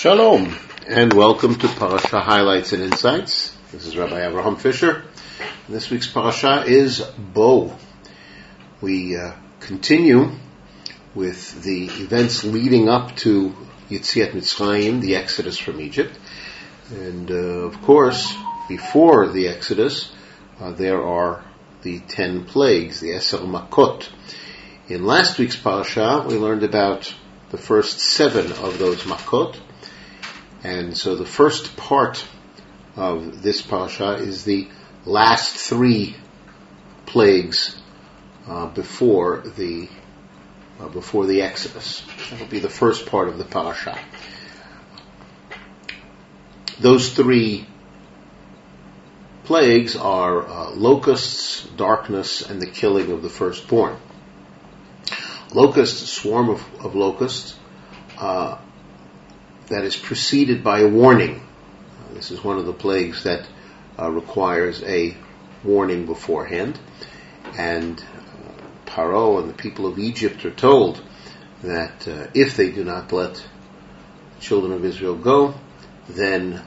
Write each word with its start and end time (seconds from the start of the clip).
Shalom, 0.00 0.56
and 0.88 1.12
welcome 1.12 1.56
to 1.56 1.68
Parasha 1.68 2.20
Highlights 2.20 2.72
and 2.72 2.82
Insights. 2.82 3.54
This 3.70 3.86
is 3.86 3.98
Rabbi 3.98 4.26
Abraham 4.26 4.56
Fischer. 4.56 5.04
This 5.68 5.90
week's 5.90 6.06
Parasha 6.06 6.64
is 6.66 7.02
Bo. 7.18 7.76
We 8.80 9.18
uh, 9.18 9.32
continue 9.60 10.30
with 11.14 11.62
the 11.62 11.84
events 11.84 12.44
leading 12.44 12.88
up 12.88 13.14
to 13.16 13.54
Yitziat 13.90 14.30
Mitzrayim, 14.30 15.02
the 15.02 15.16
Exodus 15.16 15.58
from 15.58 15.82
Egypt. 15.82 16.18
And 16.90 17.30
uh, 17.30 17.34
of 17.34 17.82
course, 17.82 18.34
before 18.70 19.28
the 19.28 19.48
Exodus, 19.48 20.10
uh, 20.60 20.72
there 20.72 21.04
are 21.04 21.44
the 21.82 22.00
ten 22.00 22.46
plagues, 22.46 23.00
the 23.00 23.10
Eser 23.10 23.40
Makot. 23.40 24.08
In 24.88 25.04
last 25.04 25.38
week's 25.38 25.56
Parasha, 25.56 26.24
we 26.26 26.36
learned 26.36 26.62
about 26.62 27.14
the 27.50 27.58
first 27.58 28.00
seven 28.00 28.50
of 28.52 28.78
those 28.78 29.02
Makot, 29.02 29.60
and 30.62 30.96
so 30.96 31.16
the 31.16 31.26
first 31.26 31.76
part 31.76 32.24
of 32.96 33.42
this 33.42 33.62
parasha 33.62 34.14
is 34.14 34.44
the 34.44 34.68
last 35.06 35.56
three 35.56 36.16
plagues 37.06 37.80
uh, 38.46 38.66
before 38.66 39.42
the 39.56 39.88
uh, 40.80 40.88
before 40.88 41.26
the 41.26 41.42
Exodus. 41.42 42.02
That 42.30 42.40
will 42.40 42.46
be 42.46 42.58
the 42.58 42.70
first 42.70 43.06
part 43.06 43.28
of 43.28 43.38
the 43.38 43.44
parasha. 43.44 43.98
Those 46.78 47.12
three 47.12 47.66
plagues 49.44 49.96
are 49.96 50.46
uh, 50.46 50.70
locusts, 50.70 51.64
darkness, 51.76 52.48
and 52.48 52.62
the 52.62 52.66
killing 52.66 53.10
of 53.10 53.22
the 53.22 53.28
firstborn. 53.28 53.98
Locusts, 55.52 56.08
swarm 56.10 56.48
of, 56.48 56.64
of 56.80 56.94
locusts, 56.94 57.58
uh, 58.16 58.58
that 59.70 59.84
is 59.84 59.96
preceded 59.96 60.62
by 60.62 60.80
a 60.80 60.88
warning. 60.88 61.36
Uh, 61.36 62.14
this 62.14 62.32
is 62.32 62.42
one 62.44 62.58
of 62.58 62.66
the 62.66 62.72
plagues 62.72 63.22
that 63.22 63.48
uh, 63.98 64.10
requires 64.10 64.82
a 64.82 65.16
warning 65.64 66.06
beforehand. 66.06 66.78
And 67.56 67.98
uh, 68.00 68.90
Paro 68.90 69.40
and 69.40 69.48
the 69.48 69.54
people 69.54 69.86
of 69.86 69.98
Egypt 69.98 70.44
are 70.44 70.50
told 70.50 71.02
that 71.62 72.06
uh, 72.08 72.26
if 72.34 72.56
they 72.56 72.70
do 72.70 72.84
not 72.84 73.12
let 73.12 73.34
the 73.34 74.40
children 74.40 74.72
of 74.72 74.84
Israel 74.84 75.16
go, 75.16 75.54
then 76.08 76.60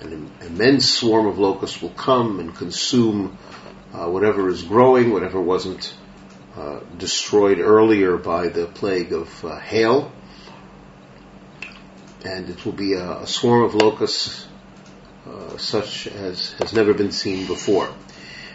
an 0.00 0.30
immense 0.40 0.90
swarm 0.90 1.26
of 1.26 1.38
locusts 1.38 1.80
will 1.80 1.90
come 1.90 2.40
and 2.40 2.54
consume 2.54 3.38
uh, 3.94 4.08
whatever 4.08 4.48
is 4.48 4.62
growing, 4.62 5.12
whatever 5.12 5.40
wasn't 5.40 5.94
uh, 6.56 6.80
destroyed 6.98 7.60
earlier 7.60 8.16
by 8.16 8.48
the 8.48 8.66
plague 8.66 9.12
of 9.12 9.28
hail 9.62 10.10
and 12.24 12.48
it 12.50 12.64
will 12.64 12.72
be 12.72 12.94
a, 12.94 13.20
a 13.20 13.26
swarm 13.26 13.64
of 13.64 13.74
locusts 13.74 14.46
uh, 15.26 15.56
such 15.58 16.06
as 16.06 16.52
has 16.52 16.72
never 16.72 16.94
been 16.94 17.12
seen 17.12 17.46
before. 17.46 17.92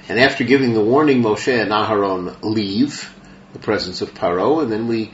And 0.07 0.19
after 0.19 0.43
giving 0.43 0.73
the 0.73 0.83
warning, 0.83 1.21
Moshe 1.21 1.61
and 1.61 1.71
Aharon 1.71 2.43
leave 2.43 3.11
the 3.53 3.59
presence 3.59 4.01
of 4.01 4.13
Paro, 4.13 4.61
and 4.61 4.71
then 4.71 4.87
we 4.87 5.11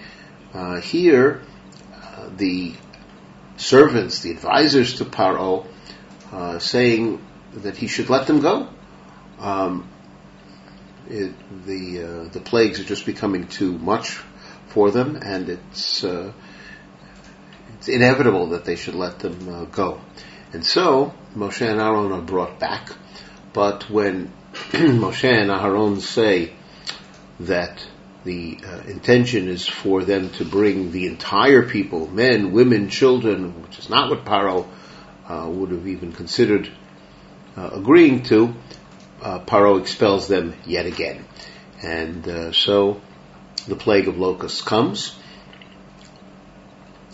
uh, 0.53 0.81
hear 0.81 1.41
uh, 1.94 2.29
the 2.35 2.73
servants, 3.57 4.19
the 4.19 4.31
advisors 4.31 4.95
to 4.95 5.05
Paro, 5.05 5.67
uh, 6.31 6.59
saying 6.59 7.23
that 7.53 7.77
he 7.77 7.88
should 7.88 8.09
let 8.09 8.27
them 8.27 8.41
go. 8.41 8.67
Um, 9.39 9.88
it, 11.09 11.33
the 11.66 12.03
uh, 12.03 12.23
the 12.29 12.39
plagues 12.39 12.79
are 12.79 12.83
just 12.83 13.05
becoming 13.05 13.47
too 13.47 13.77
much 13.77 14.19
for 14.67 14.91
them, 14.91 15.17
and 15.17 15.49
it's 15.49 16.03
uh, 16.03 16.31
it's 17.81 17.89
inevitable 17.89 18.49
that 18.49 18.63
they 18.63 18.75
should 18.75 18.93
let 18.93 19.17
them 19.17 19.49
uh, 19.49 19.65
go. 19.65 19.99
And 20.53 20.63
so 20.63 21.15
Moshe 21.35 21.67
and 21.67 21.81
Aaron 21.81 22.11
are 22.11 22.21
brought 22.21 22.59
back. 22.59 22.91
But 23.53 23.89
when 23.89 24.31
Moshe 24.53 25.23
and 25.23 25.50
Aaron 25.50 26.00
say 26.00 26.53
that 27.39 27.83
the 28.23 28.59
uh, 28.63 28.81
intention 28.81 29.47
is 29.47 29.67
for 29.67 30.03
them 30.03 30.29
to 30.33 30.45
bring 30.45 30.91
the 30.91 31.07
entire 31.07 31.67
people, 31.67 32.06
men, 32.06 32.51
women, 32.51 32.88
children, 32.89 33.63
which 33.63 33.79
is 33.79 33.89
not 33.89 34.11
what 34.11 34.25
Paro 34.25 34.67
uh, 35.27 35.50
would 35.50 35.72
have 35.72 35.88
even 35.88 36.13
considered 36.13 36.69
uh, 37.57 37.72
agreeing 37.73 38.22
to, 38.25 38.53
uh, 39.23 39.39
Paro 39.39 39.81
expels 39.81 40.27
them 40.27 40.53
yet 40.67 40.85
again. 40.85 41.25
And 41.81 42.27
uh, 42.27 42.51
so 42.51 43.01
the 43.67 43.75
plague 43.75 44.07
of 44.07 44.19
locusts 44.19 44.61
comes. 44.61 45.17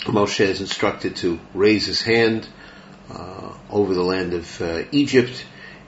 Moshe 0.05 0.41
is 0.41 0.61
instructed 0.61 1.17
to 1.17 1.39
raise 1.53 1.85
his 1.85 2.01
hand 2.01 2.47
uh, 3.09 3.51
over 3.69 3.93
the 3.93 4.03
land 4.03 4.33
of 4.33 4.61
uh, 4.61 4.83
Egypt, 4.91 5.45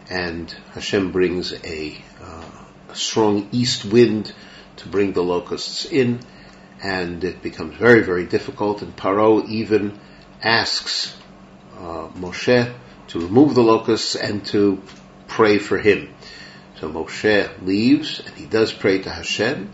and 0.09 0.51
Hashem 0.73 1.11
brings 1.11 1.53
a, 1.63 2.03
uh, 2.21 2.49
a, 2.89 2.95
strong 2.95 3.49
east 3.51 3.85
wind 3.85 4.33
to 4.77 4.89
bring 4.89 5.13
the 5.13 5.23
locusts 5.23 5.85
in, 5.85 6.19
and 6.81 7.23
it 7.23 7.41
becomes 7.41 7.75
very, 7.77 8.01
very 8.01 8.25
difficult. 8.25 8.81
And 8.81 8.95
Paro 8.95 9.47
even 9.47 9.99
asks 10.41 11.15
uh, 11.77 12.09
Moshe 12.09 12.73
to 13.09 13.19
remove 13.19 13.55
the 13.55 13.63
locusts 13.63 14.15
and 14.15 14.45
to 14.47 14.81
pray 15.27 15.59
for 15.59 15.77
him. 15.77 16.13
So 16.79 16.89
Moshe 16.89 17.65
leaves, 17.65 18.21
and 18.25 18.35
he 18.35 18.45
does 18.45 18.73
pray 18.73 18.99
to 18.99 19.09
Hashem, 19.09 19.73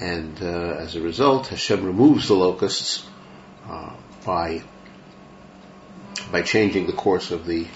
and 0.00 0.42
uh, 0.42 0.76
as 0.78 0.96
a 0.96 1.00
result, 1.00 1.48
Hashem 1.48 1.84
removes 1.84 2.28
the 2.28 2.34
locusts 2.34 3.04
by 4.24 4.62
by 6.30 6.42
changing 6.42 6.86
the 6.86 6.92
course 6.92 7.30
of 7.30 7.46
the 7.46 7.66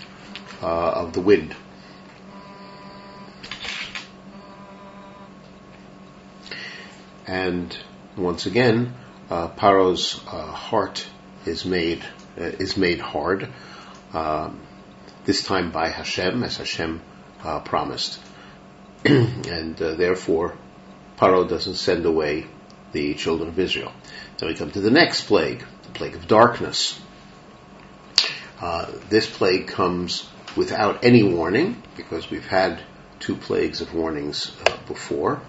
uh, 0.63 0.91
of 0.91 1.13
the 1.13 1.21
wind. 1.21 1.55
And 7.27 7.77
once 8.17 8.47
again, 8.47 8.95
uh, 9.31 9.49
Paro's 9.49 10.21
uh, 10.27 10.47
heart 10.47 11.07
is 11.47 11.65
made 11.65 12.05
uh, 12.39 12.45
is 12.45 12.77
made 12.77 13.01
hard. 13.01 13.49
Um, 14.13 14.61
this 15.25 15.45
time 15.45 15.71
by 15.71 15.89
Hashem, 15.89 16.43
as 16.43 16.57
Hashem 16.57 17.01
uh, 17.43 17.61
promised, 17.61 18.21
and 19.05 19.77
therefore 19.77 20.57
Paro 21.17 21.49
doesn't 21.49 21.77
send 21.77 22.05
away 22.05 22.47
the 22.91 23.15
children 23.15 23.49
of 23.49 23.59
Israel. 23.59 23.93
Then 24.39 24.49
we 24.49 24.55
come 24.55 24.71
to 24.73 24.81
the 24.81 24.91
next 24.91 25.23
plague, 25.23 25.65
plague 25.95 26.15
of 26.15 26.27
darkness. 26.27 27.01
Uh, 28.61 28.91
this 29.09 29.29
plague 29.29 29.67
comes 29.67 30.29
without 30.57 31.05
any 31.05 31.23
warning 31.23 31.83
because 31.97 32.31
we've 32.31 32.47
had 32.47 32.81
two 33.19 33.37
plagues 33.37 33.81
of 33.81 33.95
warnings 33.95 34.53
uh, 34.67 34.77
before. 34.87 35.43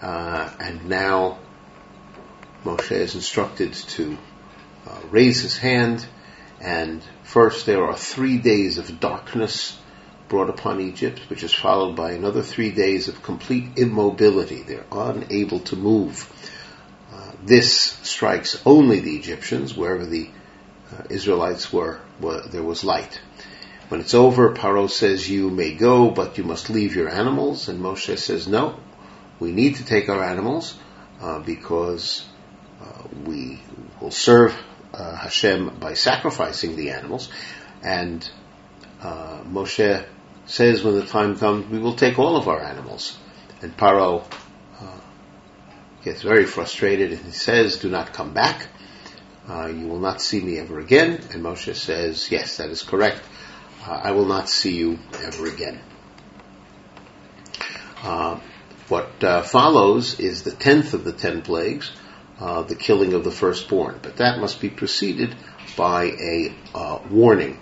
Uh, 0.00 0.50
and 0.60 0.88
now 0.88 1.38
Moshe 2.64 2.92
is 2.92 3.14
instructed 3.14 3.72
to 3.72 4.16
uh, 4.86 5.00
raise 5.10 5.40
his 5.42 5.56
hand 5.56 6.06
and 6.60 7.02
first 7.22 7.66
there 7.66 7.84
are 7.84 7.96
three 7.96 8.38
days 8.38 8.78
of 8.78 8.98
darkness 8.98 9.78
brought 10.28 10.48
upon 10.48 10.80
Egypt, 10.80 11.20
which 11.28 11.42
is 11.42 11.52
followed 11.52 11.94
by 11.94 12.12
another 12.12 12.42
three 12.42 12.70
days 12.70 13.08
of 13.08 13.22
complete 13.22 13.76
immobility. 13.76 14.62
They're 14.62 14.86
unable 14.90 15.60
to 15.60 15.76
move 15.76 16.16
this 17.44 17.98
strikes 18.02 18.60
only 18.64 19.00
the 19.00 19.16
Egyptians, 19.16 19.76
wherever 19.76 20.06
the 20.06 20.30
uh, 20.92 21.02
Israelites 21.10 21.72
were, 21.72 22.00
were, 22.20 22.42
there 22.48 22.62
was 22.62 22.84
light. 22.84 23.20
When 23.88 24.00
it's 24.00 24.14
over, 24.14 24.54
Paro 24.54 24.88
says, 24.88 25.28
you 25.28 25.50
may 25.50 25.74
go, 25.74 26.10
but 26.10 26.38
you 26.38 26.44
must 26.44 26.70
leave 26.70 26.96
your 26.96 27.10
animals. 27.10 27.68
And 27.68 27.80
Moshe 27.80 28.18
says, 28.18 28.48
no, 28.48 28.80
we 29.38 29.52
need 29.52 29.76
to 29.76 29.84
take 29.84 30.08
our 30.08 30.24
animals, 30.24 30.74
uh, 31.20 31.40
because 31.40 32.26
uh, 32.80 33.02
we 33.26 33.60
will 34.00 34.10
serve 34.10 34.56
uh, 34.94 35.14
Hashem 35.14 35.78
by 35.80 35.94
sacrificing 35.94 36.76
the 36.76 36.90
animals. 36.90 37.28
And 37.82 38.28
uh, 39.02 39.42
Moshe 39.44 40.06
says, 40.46 40.82
when 40.82 40.94
the 40.94 41.06
time 41.06 41.38
comes, 41.38 41.66
we 41.70 41.78
will 41.78 41.96
take 41.96 42.18
all 42.18 42.36
of 42.36 42.48
our 42.48 42.62
animals. 42.62 43.18
And 43.60 43.76
Paro 43.76 44.24
gets 46.04 46.20
very 46.20 46.44
frustrated 46.44 47.12
and 47.12 47.24
he 47.24 47.32
says, 47.32 47.78
do 47.78 47.88
not 47.88 48.12
come 48.12 48.34
back. 48.34 48.68
Uh, 49.48 49.66
you 49.66 49.88
will 49.88 49.98
not 49.98 50.20
see 50.20 50.40
me 50.40 50.58
ever 50.58 50.78
again. 50.78 51.14
And 51.32 51.42
Moshe 51.42 51.74
says, 51.74 52.30
yes, 52.30 52.58
that 52.58 52.68
is 52.68 52.82
correct. 52.82 53.22
Uh, 53.86 53.92
I 53.92 54.12
will 54.12 54.26
not 54.26 54.48
see 54.48 54.76
you 54.76 54.98
ever 55.22 55.46
again. 55.46 55.80
Uh, 58.02 58.38
what 58.88 59.24
uh, 59.24 59.42
follows 59.42 60.20
is 60.20 60.42
the 60.42 60.50
tenth 60.50 60.92
of 60.92 61.04
the 61.04 61.12
ten 61.12 61.40
plagues, 61.40 61.90
uh, 62.38 62.62
the 62.62 62.74
killing 62.74 63.14
of 63.14 63.24
the 63.24 63.30
firstborn. 63.30 63.98
But 64.02 64.18
that 64.18 64.38
must 64.38 64.60
be 64.60 64.68
preceded 64.68 65.34
by 65.74 66.04
a 66.04 66.54
uh, 66.74 66.98
warning. 67.10 67.58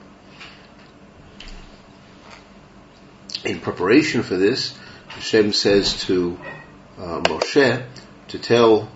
In 3.45 3.61
preparation 3.61 4.25
for 4.25 4.37
this, 4.37 4.77
Hashem 5.09 5.53
says 5.53 6.01
to 6.05 6.39
Moshe, 6.99 7.85
to 8.33 8.39
tell 8.39 8.91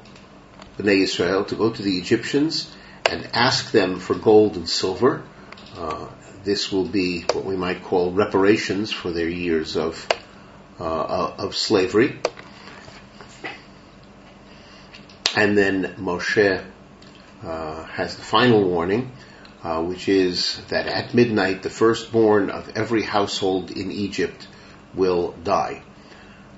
Bnei 0.79 1.03
Israel 1.03 1.45
to 1.45 1.55
go 1.55 1.71
to 1.71 1.83
the 1.83 1.99
Egyptians 1.99 2.75
and 3.05 3.29
ask 3.35 3.71
them 3.71 4.01
for 4.01 4.15
gold 4.15 4.57
and 4.57 4.67
silver. 4.67 5.23
Uh, 5.77 6.09
this 6.43 6.73
will 6.73 6.87
be 6.89 7.21
what 7.35 7.45
we 7.45 7.55
might 7.55 7.85
call 7.85 8.13
reparations 8.13 8.91
for 8.91 9.11
their 9.11 9.29
years 9.29 9.77
of 9.77 10.09
uh, 10.81 11.35
of 11.39 11.55
slavery. 11.55 12.19
And 15.37 15.57
then 15.57 15.97
Moshe 15.99 16.65
uh, 17.45 17.85
has 17.85 18.17
the 18.17 18.23
final 18.23 18.65
warning, 18.65 19.13
uh, 19.63 19.83
which 19.83 20.09
is 20.09 20.63
that 20.69 20.87
at 20.87 21.13
midnight 21.13 21.63
the 21.63 21.69
firstborn 21.69 22.49
of 22.49 22.75
every 22.75 23.03
household 23.03 23.71
in 23.71 23.93
Egypt 23.93 24.49
will 24.95 25.33
die. 25.45 25.83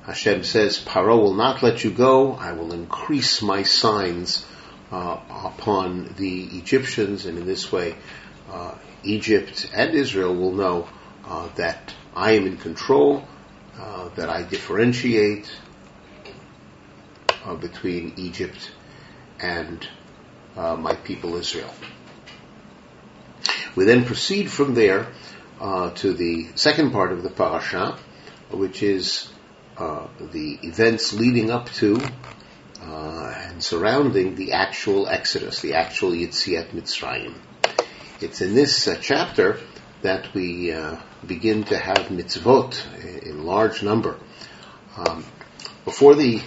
Hashem 0.08 0.42
says, 0.42 0.78
Paro 0.78 1.20
will 1.20 1.34
not 1.34 1.62
let 1.62 1.84
you 1.84 1.90
go. 1.90 2.32
I 2.32 2.52
will 2.52 2.72
increase 2.72 3.42
my 3.42 3.62
signs 3.62 4.46
uh, 4.90 5.20
upon 5.44 6.14
the 6.16 6.44
Egyptians, 6.44 7.26
and 7.26 7.36
in 7.36 7.44
this 7.44 7.70
way, 7.70 7.94
uh, 8.50 8.74
Egypt 9.02 9.70
and 9.74 9.94
Israel 9.94 10.34
will 10.34 10.52
know 10.54 10.88
uh, 11.26 11.50
that 11.56 11.92
I 12.16 12.32
am 12.32 12.46
in 12.46 12.56
control, 12.56 13.22
uh, 13.78 14.08
that 14.16 14.30
I 14.30 14.44
differentiate 14.44 15.54
uh, 17.44 17.56
between 17.56 18.14
Egypt 18.16 18.72
and 19.38 19.86
uh, 20.56 20.74
my 20.76 20.94
people 20.94 21.36
Israel. 21.36 21.74
We 23.76 23.84
then 23.84 24.06
proceed 24.06 24.50
from 24.50 24.72
there 24.72 25.08
to 25.60 26.14
the 26.14 26.48
second 26.54 26.92
part 26.92 27.12
of 27.12 27.22
the 27.22 27.30
parasha, 27.30 27.98
which 28.50 28.82
is 28.82 29.28
the 29.78 30.58
events 30.62 31.12
leading 31.12 31.50
up 31.50 31.70
to 31.70 32.00
uh, 32.82 33.34
and 33.48 33.62
surrounding 33.62 34.34
the 34.34 34.52
actual 34.52 35.08
Exodus, 35.08 35.60
the 35.60 35.74
actual 35.74 36.10
Yitziat 36.10 36.70
Mitzrayim. 36.70 37.34
It's 38.20 38.40
in 38.40 38.54
this 38.54 38.88
uh, 38.88 38.98
chapter 39.00 39.60
that 40.02 40.32
we 40.34 40.72
uh, 40.72 40.96
begin 41.26 41.64
to 41.64 41.78
have 41.78 42.08
mitzvot 42.08 43.22
in 43.22 43.44
large 43.44 43.82
number. 43.82 44.18
Um, 44.96 45.24
before 45.84 46.14
the 46.14 46.40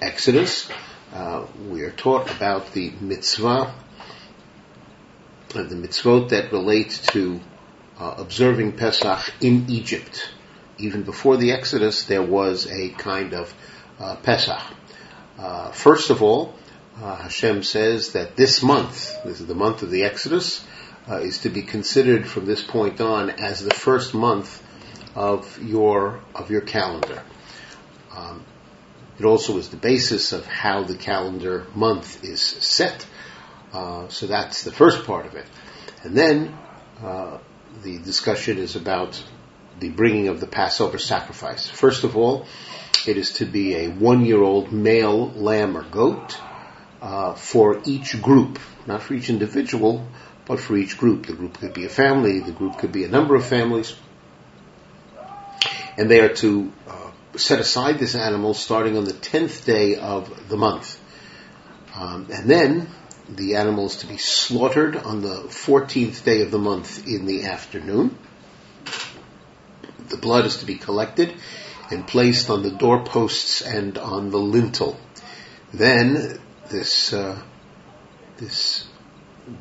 Exodus, 0.00 0.68
uh, 1.12 1.46
we 1.68 1.82
are 1.82 1.90
taught 1.90 2.30
about 2.34 2.72
the 2.72 2.90
mitzvah, 3.00 3.74
uh, 5.54 5.62
the 5.62 5.74
mitzvot 5.74 6.30
that 6.30 6.52
relate 6.52 7.00
to 7.12 7.40
uh, 7.98 8.14
observing 8.18 8.72
Pesach 8.72 9.32
in 9.40 9.66
Egypt. 9.68 10.32
Even 10.78 11.02
before 11.02 11.36
the 11.36 11.52
Exodus, 11.52 12.04
there 12.04 12.22
was 12.22 12.66
a 12.70 12.90
kind 12.90 13.34
of 13.34 13.54
Pesach. 14.22 14.60
Uh, 15.38 15.70
first 15.72 16.10
of 16.10 16.22
all, 16.22 16.54
uh, 17.00 17.16
Hashem 17.16 17.62
says 17.62 18.12
that 18.12 18.36
this 18.36 18.62
month, 18.62 19.22
this 19.24 19.40
is 19.40 19.46
the 19.46 19.54
month 19.54 19.82
of 19.82 19.90
the 19.90 20.04
Exodus, 20.04 20.64
uh, 21.08 21.16
is 21.16 21.38
to 21.38 21.48
be 21.48 21.62
considered 21.62 22.26
from 22.28 22.44
this 22.44 22.62
point 22.62 23.00
on 23.00 23.30
as 23.30 23.64
the 23.64 23.74
first 23.74 24.14
month 24.14 24.62
of 25.14 25.60
your 25.62 26.20
of 26.34 26.50
your 26.50 26.60
calendar. 26.60 27.22
Um, 28.14 28.44
it 29.18 29.24
also 29.24 29.58
is 29.58 29.70
the 29.70 29.76
basis 29.76 30.32
of 30.32 30.46
how 30.46 30.84
the 30.84 30.96
calendar 30.96 31.66
month 31.74 32.24
is 32.24 32.40
set. 32.40 33.06
Uh, 33.72 34.08
so 34.08 34.26
that's 34.26 34.64
the 34.64 34.72
first 34.72 35.04
part 35.06 35.26
of 35.26 35.34
it, 35.34 35.46
and 36.02 36.14
then 36.14 36.56
uh, 37.02 37.38
the 37.82 37.98
discussion 37.98 38.58
is 38.58 38.76
about 38.76 39.22
the 39.82 39.90
bringing 39.90 40.28
of 40.28 40.38
the 40.38 40.46
Passover 40.46 40.98
sacrifice. 40.98 41.68
First 41.68 42.04
of 42.04 42.16
all, 42.16 42.46
it 43.04 43.16
is 43.16 43.32
to 43.34 43.44
be 43.44 43.74
a 43.74 43.88
one-year-old 43.88 44.70
male 44.70 45.30
lamb 45.32 45.76
or 45.76 45.82
goat 45.82 46.38
uh, 47.00 47.34
for 47.34 47.82
each 47.84 48.22
group, 48.22 48.60
not 48.86 49.02
for 49.02 49.14
each 49.14 49.28
individual, 49.28 50.06
but 50.46 50.60
for 50.60 50.76
each 50.76 50.96
group. 50.96 51.26
The 51.26 51.32
group 51.34 51.58
could 51.58 51.74
be 51.74 51.84
a 51.84 51.88
family, 51.88 52.38
the 52.38 52.52
group 52.52 52.78
could 52.78 52.92
be 52.92 53.02
a 53.02 53.08
number 53.08 53.34
of 53.34 53.44
families, 53.44 53.96
and 55.96 56.08
they 56.08 56.20
are 56.20 56.34
to 56.36 56.72
uh, 56.86 57.10
set 57.36 57.58
aside 57.58 57.98
this 57.98 58.14
animal 58.14 58.54
starting 58.54 58.96
on 58.96 59.04
the 59.04 59.12
tenth 59.12 59.66
day 59.66 59.96
of 59.96 60.48
the 60.48 60.56
month, 60.56 61.00
um, 61.96 62.28
and 62.32 62.48
then 62.48 62.86
the 63.28 63.56
animal 63.56 63.86
is 63.86 63.96
to 63.96 64.06
be 64.06 64.18
slaughtered 64.18 64.96
on 64.96 65.22
the 65.22 65.42
fourteenth 65.50 66.24
day 66.24 66.42
of 66.42 66.52
the 66.52 66.58
month 66.58 67.08
in 67.08 67.26
the 67.26 67.44
afternoon. 67.44 68.16
The 70.12 70.18
blood 70.18 70.44
is 70.44 70.58
to 70.58 70.66
be 70.66 70.76
collected 70.76 71.34
and 71.90 72.06
placed 72.06 72.50
on 72.50 72.62
the 72.62 72.70
doorposts 72.70 73.62
and 73.62 73.96
on 73.96 74.30
the 74.30 74.38
lintel. 74.38 75.00
Then 75.72 76.38
this 76.68 77.14
uh, 77.14 77.42
this 78.36 78.86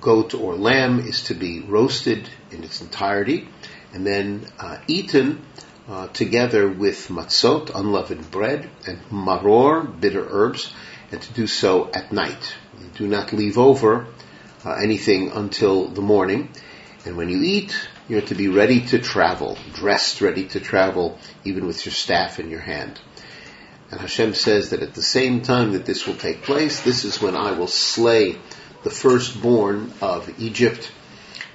goat 0.01 0.33
or 0.33 0.56
lamb 0.56 1.00
is 1.00 1.24
to 1.24 1.36
be 1.36 1.62
roasted 1.62 2.30
in 2.51 2.65
its 2.65 2.81
entirety 2.81 3.48
and 3.94 4.06
then 4.06 4.45
uh, 4.59 4.80
eaten 4.88 5.42
uh, 5.88 6.07
together 6.07 6.68
with 6.68 7.07
matzot, 7.07 7.74
unleavened 7.74 8.30
bread, 8.30 8.69
and 8.86 9.00
maror, 9.09 9.88
bitter 10.01 10.27
herbs, 10.30 10.74
and 11.13 11.21
to 11.21 11.33
do 11.33 11.47
so 11.47 11.89
at 11.94 12.12
night. 12.12 12.56
You 12.80 12.88
do 12.97 13.07
not 13.07 13.31
leave 13.31 13.57
over 13.57 14.06
uh, 14.65 14.74
anything 14.74 15.31
until 15.31 15.88
the 15.88 16.01
morning. 16.01 16.50
And 17.06 17.15
when 17.15 17.30
you 17.30 17.42
eat, 17.42 17.74
you're 18.12 18.22
to 18.22 18.36
be 18.36 18.50
ready 18.50 18.81
to 18.88 19.00
travel, 19.00 19.58
dressed 19.74 20.19
ready 20.19 20.46
to 20.46 20.60
travel, 20.60 21.18
even 21.46 21.66
with 21.66 21.86
your 21.86 21.94
staff 21.94 22.42
in 22.42 22.50
your 22.50 22.60
hand. 22.60 23.00
And 23.90 24.02
Hashem 24.02 24.34
says 24.34 24.72
that 24.72 24.84
at 24.84 24.94
the 24.94 25.02
same 25.02 25.44
time 25.44 25.72
that 25.72 25.86
this 25.86 26.06
will 26.06 26.16
take 26.16 26.42
place, 26.42 26.81
this 26.81 27.06
is 27.06 27.22
when 27.22 27.38
I 27.38 27.54
will 27.54 27.69
slay 27.69 28.38
the 28.84 28.90
firstborn 28.90 29.94
of 30.02 30.30
Egypt, 30.42 30.92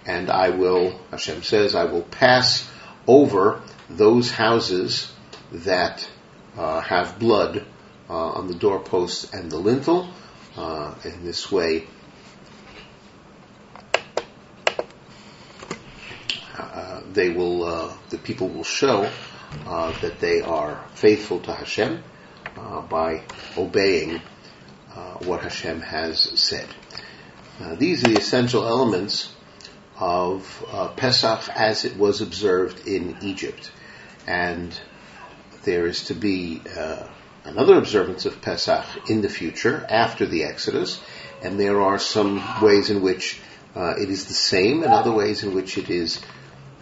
and 0.06 0.30
I 0.30 0.48
will, 0.48 0.98
Hashem 1.10 1.42
says, 1.42 1.74
I 1.74 1.84
will 1.84 2.04
pass 2.04 2.66
over 3.06 3.60
those 3.90 4.30
houses 4.30 5.12
that 5.52 6.08
uh, 6.56 6.80
have 6.80 7.18
blood 7.18 7.66
uh, 8.08 8.14
on 8.14 8.48
the 8.48 8.54
doorposts 8.54 9.30
and 9.34 9.50
the 9.50 9.58
lintel. 9.58 10.08
Uh, 10.56 10.94
in 11.04 11.22
this 11.22 11.52
way, 11.52 11.86
they 17.16 17.30
will, 17.30 17.64
uh, 17.64 17.92
the 18.10 18.18
people 18.18 18.48
will 18.48 18.62
show 18.62 19.10
uh, 19.66 20.00
that 20.00 20.20
they 20.20 20.42
are 20.42 20.84
faithful 20.94 21.40
to 21.40 21.52
Hashem 21.52 22.04
uh, 22.56 22.82
by 22.82 23.22
obeying 23.56 24.20
uh, 24.94 25.14
what 25.24 25.40
Hashem 25.40 25.80
has 25.80 26.20
said. 26.38 26.68
these 27.78 28.04
are 28.04 28.10
the 28.10 28.18
essential 28.18 28.66
elements 28.66 29.34
of 29.98 30.64
uh, 30.70 30.88
Pesach 30.88 31.48
as 31.48 31.84
it 31.86 31.96
was 31.96 32.20
observed 32.20 32.86
in 32.86 33.16
Egypt, 33.22 33.72
and 34.26 34.78
there 35.64 35.86
is 35.86 36.04
to 36.04 36.14
be 36.14 36.60
another 37.44 37.78
observance 37.78 38.26
of 38.26 38.42
Pesach 38.42 38.84
in 39.08 39.22
the 39.22 39.28
future 39.28 39.86
after 39.88 40.26
the 40.26 40.44
Exodus, 40.44 41.00
and 41.42 41.58
there 41.58 41.80
are 41.80 41.98
some 41.98 42.42
ways 42.60 42.90
in 42.90 43.00
which 43.00 43.40
uh, 43.74 43.94
it 43.98 44.10
is 44.10 44.26
the 44.26 44.34
same 44.34 44.82
and 44.82 44.92
other 44.92 45.12
ways 45.12 45.42
in 45.42 45.54
which 45.54 45.78
it 45.78 45.90
is 45.90 46.20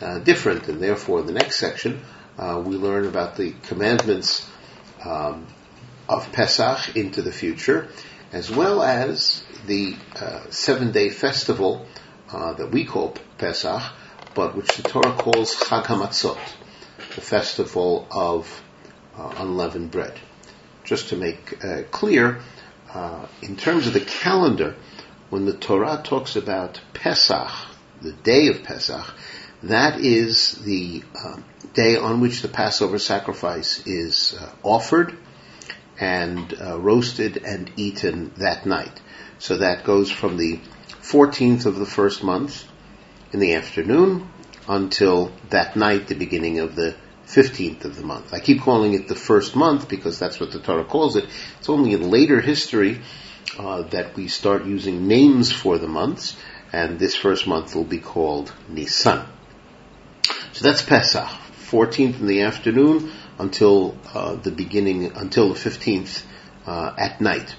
uh, 0.01 0.19
different, 0.19 0.69
and 0.69 0.81
therefore 0.81 1.21
in 1.21 1.27
the 1.27 1.33
next 1.33 1.57
section 1.57 2.03
uh, 2.39 2.63
we 2.65 2.77
learn 2.77 3.07
about 3.07 3.37
the 3.37 3.53
commandments 3.63 4.49
um, 5.05 5.47
of 6.09 6.31
Pesach 6.33 6.97
into 6.97 7.23
the 7.23 7.33
future, 7.33 7.89
as 8.33 8.51
well 8.51 8.83
as 8.83 9.45
the 9.67 9.97
uh, 10.17 10.41
seven-day 10.51 11.11
festival 11.11 11.87
uh, 12.33 12.53
that 12.55 12.71
we 12.71 12.85
call 12.85 13.15
Pesach, 13.39 13.83
but 14.35 14.57
which 14.57 14.77
the 14.77 14.83
Torah 14.83 15.15
calls 15.15 15.55
Chag 15.55 15.85
HaMatzot, 15.85 16.39
the 17.15 17.21
festival 17.21 18.07
of 18.11 18.63
uh, 19.17 19.33
unleavened 19.39 19.91
bread. 19.91 20.19
Just 20.83 21.11
to 21.11 21.17
make 21.17 21.59
clear, 21.93 22.41
in 23.41 23.57
terms 23.57 23.87
of 23.87 23.95
the 23.95 24.01
calendar, 24.01 24.77
when 25.31 25.47
the 25.47 25.57
Torah 25.57 26.03
talks 26.05 26.37
about 26.37 26.81
Pesach, 26.93 27.51
the 28.03 28.13
day 28.13 28.49
of 28.49 28.63
Pesach, 28.63 29.15
that 29.69 30.01
is 30.01 30.53
the 30.65 31.03
uh, 31.15 31.37
day 31.73 31.97
on 31.97 32.21
which 32.21 32.43
the 32.43 32.49
Passover 32.49 32.99
sacrifice 32.99 33.87
is 33.87 34.37
uh, 34.39 34.51
offered 34.63 35.17
and 35.99 36.55
uh, 36.61 36.79
roasted 36.79 37.39
and 37.45 37.71
eaten 37.77 38.33
that 38.37 38.67
night. 38.67 39.01
So 39.39 39.59
that 39.59 39.85
goes 39.85 40.11
from 40.11 40.37
the 40.37 40.61
14th 41.03 41.67
of 41.67 41.77
the 41.77 41.87
first 41.87 42.23
month 42.23 42.65
in 43.33 43.41
the 43.41 43.55
afternoon 43.55 44.29
until 44.69 45.33
that 45.51 45.77
night, 45.77 46.09
the 46.09 46.15
beginning 46.15 46.59
of 46.61 46.75
the 46.75 46.97
15th 47.27 47.85
of 47.85 47.97
the 47.97 48.03
month. 48.03 48.35
I 48.35 48.41
keep 48.41 48.61
calling 48.61 48.95
it 48.95 49.09
the 49.09 49.15
first 49.15 49.57
month 49.57 49.89
because 49.89 50.19
that's 50.19 50.39
what 50.39 50.53
the 50.53 50.61
Torah 50.61 50.85
calls 50.85 51.17
it. 51.17 51.27
It's 51.59 51.69
only 51.69 51.93
in 51.93 52.11
later 52.11 52.41
history 52.41 53.01
uh, 53.59 53.83
that 53.83 54.17
we 54.17 54.29
start 54.29 54.65
using 54.65 55.07
names 55.07 55.53
for 55.53 55.79
the 55.79 55.89
months, 55.89 56.37
and 56.73 56.99
this 56.99 57.15
first 57.15 57.47
month 57.47 57.75
will 57.75 57.85
be 57.85 57.99
called 57.99 58.53
Nisan. 58.69 59.27
So 60.55 60.63
that's 60.63 60.83
Pesach, 60.83 61.27
14th 61.69 62.21
in 62.21 62.29
the 62.29 62.43
afternoon 62.43 63.11
until 63.41 63.99
uh, 64.15 64.37
the 64.37 64.53
beginning, 64.53 65.07
until 65.07 65.49
the 65.49 65.57
15th 65.57 66.23
uh, 66.65 66.95
at 66.97 67.21
night. 67.21 67.57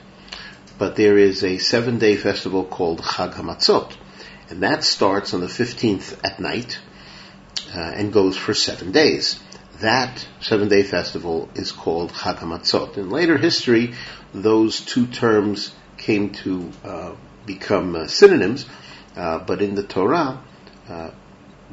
but 0.77 0.95
there 0.95 1.17
is 1.17 1.43
a 1.43 1.57
seven 1.57 1.99
day 1.99 2.15
festival 2.15 2.63
called 2.63 3.01
Chag 3.01 3.33
HaMatzot, 3.33 3.91
and 4.49 4.63
that 4.63 4.85
starts 4.85 5.33
on 5.33 5.41
the 5.41 5.47
15th 5.47 6.17
at 6.23 6.39
night 6.39 6.79
uh, 7.75 7.79
and 7.79 8.13
goes 8.13 8.37
for 8.37 8.53
seven 8.53 8.93
days. 8.93 9.41
That 9.81 10.25
seven 10.39 10.69
day 10.69 10.83
festival 10.83 11.49
is 11.53 11.73
called 11.73 12.13
Chag 12.13 12.37
HaMatzot. 12.37 12.95
In 12.95 13.09
later 13.09 13.37
history, 13.37 13.93
those 14.33 14.79
two 14.79 15.05
terms 15.05 15.75
came 15.97 16.29
to 16.45 16.71
uh, 16.85 17.15
become 17.45 17.93
uh, 17.93 18.07
synonyms, 18.07 18.65
uh, 19.17 19.39
but 19.39 19.61
in 19.61 19.75
the 19.75 19.83
Torah, 19.83 20.41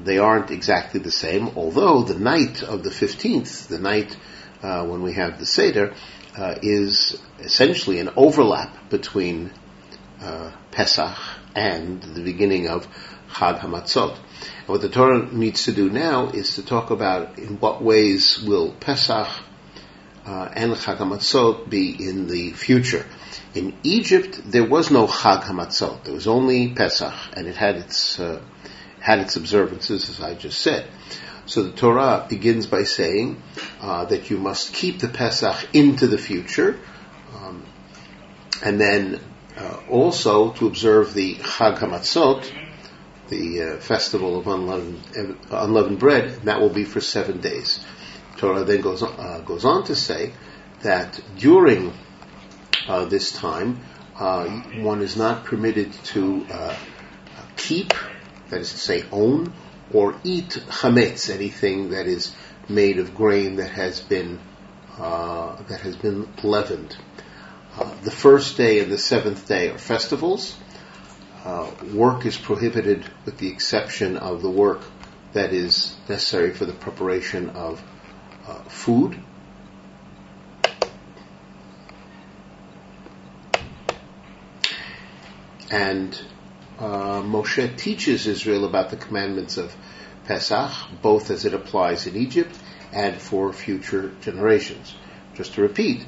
they 0.04 0.18
aren't 0.18 0.50
exactly 0.50 1.00
the 1.00 1.10
same, 1.10 1.50
although 1.56 2.02
the 2.02 2.18
night 2.18 2.62
of 2.62 2.82
the 2.82 2.90
15th, 2.90 3.68
the 3.68 3.78
night 3.78 4.16
uh, 4.62 4.84
when 4.84 5.02
we 5.02 5.14
have 5.14 5.38
the 5.38 5.46
Seder, 5.46 5.94
uh, 6.36 6.54
is 6.62 7.20
essentially 7.40 7.98
an 7.98 8.10
overlap 8.16 8.90
between 8.90 9.50
uh, 10.20 10.50
Pesach 10.70 11.16
and 11.54 12.02
the 12.02 12.22
beginning 12.22 12.68
of 12.68 12.86
Chag 13.30 13.60
HaMatzot. 13.60 14.16
And 14.60 14.68
what 14.68 14.80
the 14.80 14.88
Torah 14.88 15.32
needs 15.32 15.64
to 15.64 15.72
do 15.72 15.90
now 15.90 16.28
is 16.28 16.56
to 16.56 16.64
talk 16.64 16.90
about 16.90 17.38
in 17.38 17.58
what 17.58 17.82
ways 17.82 18.42
will 18.42 18.72
Pesach 18.72 19.28
uh, 20.24 20.48
and 20.54 20.72
Chag 20.72 20.98
HaMatzot 20.98 21.68
be 21.68 21.90
in 21.90 22.28
the 22.28 22.52
future. 22.52 23.04
In 23.54 23.74
Egypt, 23.82 24.40
there 24.46 24.68
was 24.68 24.90
no 24.90 25.06
Chag 25.06 25.42
HaMatzot. 25.42 26.04
There 26.04 26.14
was 26.14 26.26
only 26.26 26.72
Pesach, 26.72 27.14
and 27.34 27.46
it 27.46 27.56
had 27.56 27.76
its 27.76 28.18
uh, 28.18 28.40
had 29.02 29.18
its 29.18 29.34
observances, 29.34 30.08
as 30.08 30.20
I 30.20 30.34
just 30.34 30.60
said. 30.60 30.86
So 31.44 31.64
the 31.64 31.72
Torah 31.72 32.24
begins 32.28 32.68
by 32.68 32.84
saying 32.84 33.42
uh, 33.80 34.04
that 34.04 34.30
you 34.30 34.38
must 34.38 34.72
keep 34.72 35.00
the 35.00 35.08
Pesach 35.08 35.74
into 35.74 36.06
the 36.06 36.18
future, 36.18 36.78
um, 37.34 37.66
and 38.64 38.80
then 38.80 39.20
uh, 39.58 39.80
also 39.90 40.52
to 40.52 40.68
observe 40.68 41.14
the 41.14 41.34
Chag 41.34 41.78
HaMatzot, 41.78 42.48
the 43.28 43.62
uh, 43.62 43.80
festival 43.80 44.38
of 44.38 44.46
unleavened, 44.46 45.36
unleavened 45.50 45.98
bread, 45.98 46.24
and 46.26 46.42
that 46.42 46.60
will 46.60 46.70
be 46.70 46.84
for 46.84 47.00
seven 47.00 47.40
days. 47.40 47.84
Torah 48.36 48.62
then 48.62 48.82
goes 48.82 49.02
on, 49.02 49.18
uh, 49.18 49.40
goes 49.40 49.64
on 49.64 49.82
to 49.84 49.96
say 49.96 50.32
that 50.82 51.20
during 51.36 51.92
uh, 52.86 53.04
this 53.06 53.32
time, 53.32 53.80
uh, 54.14 54.46
one 54.80 55.02
is 55.02 55.16
not 55.16 55.44
permitted 55.44 55.92
to 56.04 56.46
keep 57.56 57.92
that 58.52 58.60
is 58.60 58.70
to 58.70 58.78
say 58.78 59.02
own, 59.10 59.50
or 59.94 60.14
eat 60.24 60.50
chametz, 60.68 61.30
anything 61.30 61.90
that 61.90 62.06
is 62.06 62.34
made 62.68 62.98
of 62.98 63.14
grain 63.14 63.56
that 63.56 63.70
has 63.70 63.98
been 64.00 64.38
uh, 64.98 65.56
that 65.64 65.80
has 65.80 65.96
been 65.96 66.28
leavened. 66.42 66.94
Uh, 67.74 67.94
the 68.02 68.10
first 68.10 68.58
day 68.58 68.80
and 68.80 68.92
the 68.92 68.98
seventh 68.98 69.48
day 69.48 69.70
are 69.70 69.78
festivals. 69.78 70.54
Uh, 71.44 71.70
work 71.94 72.26
is 72.26 72.36
prohibited 72.36 73.02
with 73.24 73.38
the 73.38 73.48
exception 73.48 74.18
of 74.18 74.42
the 74.42 74.50
work 74.50 74.82
that 75.32 75.54
is 75.54 75.96
necessary 76.06 76.52
for 76.52 76.66
the 76.66 76.74
preparation 76.74 77.48
of 77.48 77.82
uh, 78.46 78.62
food. 78.64 79.18
And 85.70 86.22
uh, 86.78 87.22
Moshe 87.22 87.76
teaches 87.76 88.26
Israel 88.26 88.64
about 88.64 88.90
the 88.90 88.96
commandments 88.96 89.56
of 89.56 89.74
Pesach, 90.26 90.70
both 91.00 91.30
as 91.30 91.44
it 91.44 91.54
applies 91.54 92.06
in 92.06 92.16
Egypt 92.16 92.56
and 92.92 93.20
for 93.20 93.52
future 93.52 94.12
generations. 94.20 94.94
Just 95.34 95.54
to 95.54 95.62
repeat, 95.62 96.04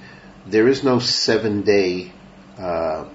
there 0.46 0.68
is 0.68 0.84
no 0.84 0.98
seven 0.98 1.62
day 1.62 2.12
uh, 2.58 3.06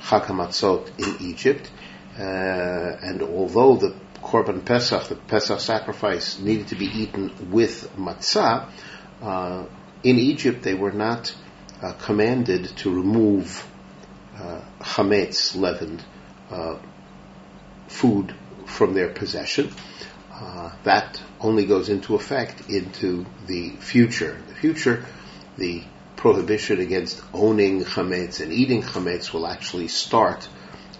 HaMatzot 0.00 0.98
in 0.98 1.26
Egypt, 1.26 1.70
uh, 2.18 2.22
and 2.22 3.22
although 3.22 3.76
the 3.76 3.94
Korban 4.22 4.64
Pesach, 4.64 5.08
the 5.08 5.16
Pesach 5.16 5.60
sacrifice, 5.60 6.38
needed 6.38 6.68
to 6.68 6.76
be 6.76 6.86
eaten 6.86 7.50
with 7.50 7.90
matzah, 7.96 8.68
uh, 9.22 9.64
in 10.02 10.18
Egypt 10.18 10.62
they 10.62 10.74
were 10.74 10.92
not 10.92 11.34
uh, 11.82 11.92
commanded 11.94 12.64
to 12.78 12.94
remove 12.94 13.66
uh, 14.36 14.60
chametz 14.80 15.56
leavened 15.56 16.02
uh, 16.54 16.78
food 17.88 18.34
from 18.66 18.94
their 18.94 19.08
possession. 19.08 19.70
Uh, 20.32 20.70
that 20.84 21.20
only 21.40 21.66
goes 21.66 21.88
into 21.88 22.14
effect 22.14 22.68
into 22.68 23.26
the 23.46 23.70
future. 23.70 24.40
The 24.48 24.54
future, 24.54 25.04
the 25.56 25.82
prohibition 26.16 26.80
against 26.80 27.22
owning 27.32 27.84
chametz 27.84 28.40
and 28.40 28.52
eating 28.52 28.82
chametz 28.82 29.32
will 29.32 29.46
actually 29.46 29.88
start 29.88 30.48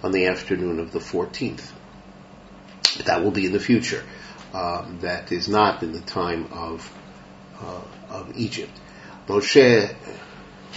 on 0.02 0.12
the 0.12 0.26
afternoon 0.26 0.80
of 0.80 0.92
the 0.92 0.98
14th. 0.98 1.70
But 2.96 3.06
that 3.06 3.24
will 3.24 3.30
be 3.30 3.46
in 3.46 3.52
the 3.52 3.60
future. 3.60 4.04
Um, 4.52 4.98
that 5.00 5.32
is 5.32 5.48
not 5.48 5.82
in 5.82 5.92
the 5.92 6.00
time 6.00 6.48
of 6.52 6.92
uh, 7.60 7.80
of 8.10 8.36
Egypt. 8.36 8.72
Moshe 9.26 9.94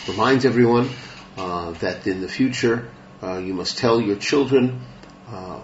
reminds 0.08 0.46
everyone 0.46 0.90
uh, 1.38 1.72
that 1.72 2.08
in 2.08 2.22
the 2.22 2.30
future 2.30 2.90
uh, 3.22 3.38
you 3.38 3.54
must 3.54 3.78
tell 3.78 4.00
your 4.00 4.18
children 4.18 4.82
uh, 5.28 5.62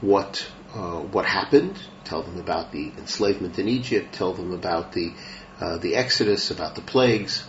what 0.00 0.46
uh, 0.74 1.00
what 1.00 1.24
happened. 1.24 1.80
Tell 2.04 2.22
them 2.22 2.38
about 2.38 2.72
the 2.72 2.92
enslavement 2.98 3.58
in 3.58 3.68
Egypt. 3.68 4.12
Tell 4.12 4.32
them 4.32 4.52
about 4.52 4.92
the 4.92 5.12
uh, 5.60 5.78
the 5.78 5.96
Exodus, 5.96 6.50
about 6.50 6.74
the 6.74 6.82
plagues. 6.82 7.48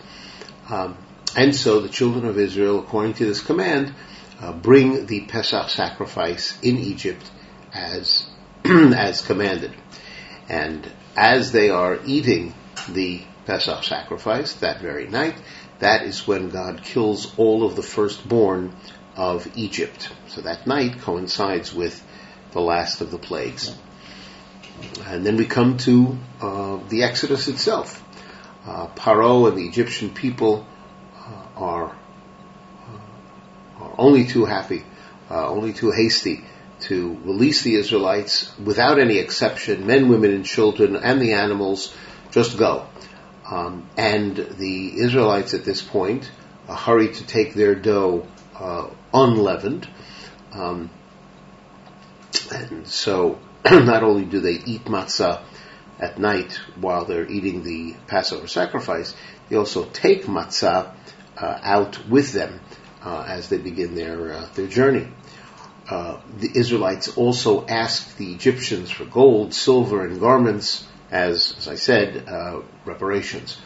Um, 0.68 0.96
and 1.36 1.54
so 1.54 1.80
the 1.80 1.88
children 1.88 2.26
of 2.26 2.38
Israel, 2.38 2.78
according 2.78 3.14
to 3.14 3.26
this 3.26 3.40
command, 3.40 3.94
uh, 4.40 4.52
bring 4.52 5.06
the 5.06 5.22
Pesach 5.22 5.70
sacrifice 5.70 6.58
in 6.62 6.78
Egypt 6.78 7.30
as 7.72 8.26
as 8.64 9.22
commanded. 9.22 9.72
And 10.48 10.90
as 11.16 11.52
they 11.52 11.70
are 11.70 11.98
eating 12.04 12.54
the 12.88 13.22
Pesach 13.46 13.84
sacrifice 13.84 14.54
that 14.54 14.80
very 14.80 15.06
night, 15.06 15.40
that 15.78 16.02
is 16.02 16.26
when 16.26 16.50
God 16.50 16.82
kills 16.82 17.32
all 17.38 17.64
of 17.64 17.76
the 17.76 17.82
firstborn 17.82 18.74
of 19.16 19.48
Egypt. 19.56 20.10
So 20.28 20.40
that 20.42 20.66
night 20.66 21.00
coincides 21.00 21.74
with 21.74 22.02
the 22.52 22.60
last 22.60 23.00
of 23.00 23.10
the 23.10 23.18
plagues. 23.18 23.74
And 25.04 25.24
then 25.24 25.36
we 25.36 25.46
come 25.46 25.76
to 25.78 26.18
uh, 26.40 26.78
the 26.88 27.02
Exodus 27.04 27.48
itself. 27.48 28.02
Uh, 28.66 28.88
Paro 28.88 29.48
and 29.48 29.56
the 29.56 29.66
Egyptian 29.66 30.14
people 30.14 30.66
uh, 31.16 31.46
are, 31.56 31.86
uh, 31.90 33.82
are 33.82 33.94
only 33.98 34.26
too 34.26 34.44
happy, 34.44 34.84
uh, 35.30 35.48
only 35.48 35.72
too 35.72 35.90
hasty 35.90 36.44
to 36.80 37.16
release 37.24 37.62
the 37.62 37.74
Israelites 37.74 38.52
without 38.58 38.98
any 38.98 39.18
exception, 39.18 39.86
men, 39.86 40.08
women, 40.08 40.32
and 40.32 40.44
children, 40.44 40.96
and 40.96 41.20
the 41.20 41.34
animals, 41.34 41.94
just 42.30 42.58
go. 42.58 42.86
Um, 43.48 43.88
and 43.96 44.36
the 44.36 45.00
Israelites 45.00 45.54
at 45.54 45.64
this 45.64 45.82
point 45.82 46.30
hurry 46.68 47.12
to 47.12 47.26
take 47.26 47.54
their 47.54 47.74
dough 47.74 48.26
uh, 48.58 48.88
unleavened. 49.12 49.88
Um, 50.52 50.90
and 52.50 52.86
so 52.86 53.38
not 53.70 54.02
only 54.02 54.24
do 54.24 54.40
they 54.40 54.54
eat 54.54 54.84
matzah 54.84 55.42
at 55.98 56.18
night 56.18 56.54
while 56.76 57.04
they're 57.04 57.30
eating 57.30 57.62
the 57.62 57.94
Passover 58.06 58.46
sacrifice, 58.46 59.14
they 59.48 59.56
also 59.56 59.84
take 59.84 60.24
matzah 60.24 60.94
uh, 61.36 61.58
out 61.62 62.08
with 62.08 62.32
them 62.32 62.60
uh, 63.02 63.24
as 63.26 63.48
they 63.48 63.58
begin 63.58 63.94
their 63.94 64.32
uh, 64.32 64.48
their 64.54 64.66
journey. 64.66 65.08
Uh, 65.88 66.20
the 66.38 66.50
Israelites 66.54 67.16
also 67.16 67.66
ask 67.66 68.16
the 68.16 68.32
Egyptians 68.32 68.90
for 68.90 69.04
gold, 69.04 69.52
silver, 69.52 70.04
and 70.06 70.20
garments 70.20 70.86
as, 71.10 71.54
as 71.58 71.68
I 71.68 71.74
said, 71.74 72.26
uh, 72.28 72.62
reparations. 72.86 73.60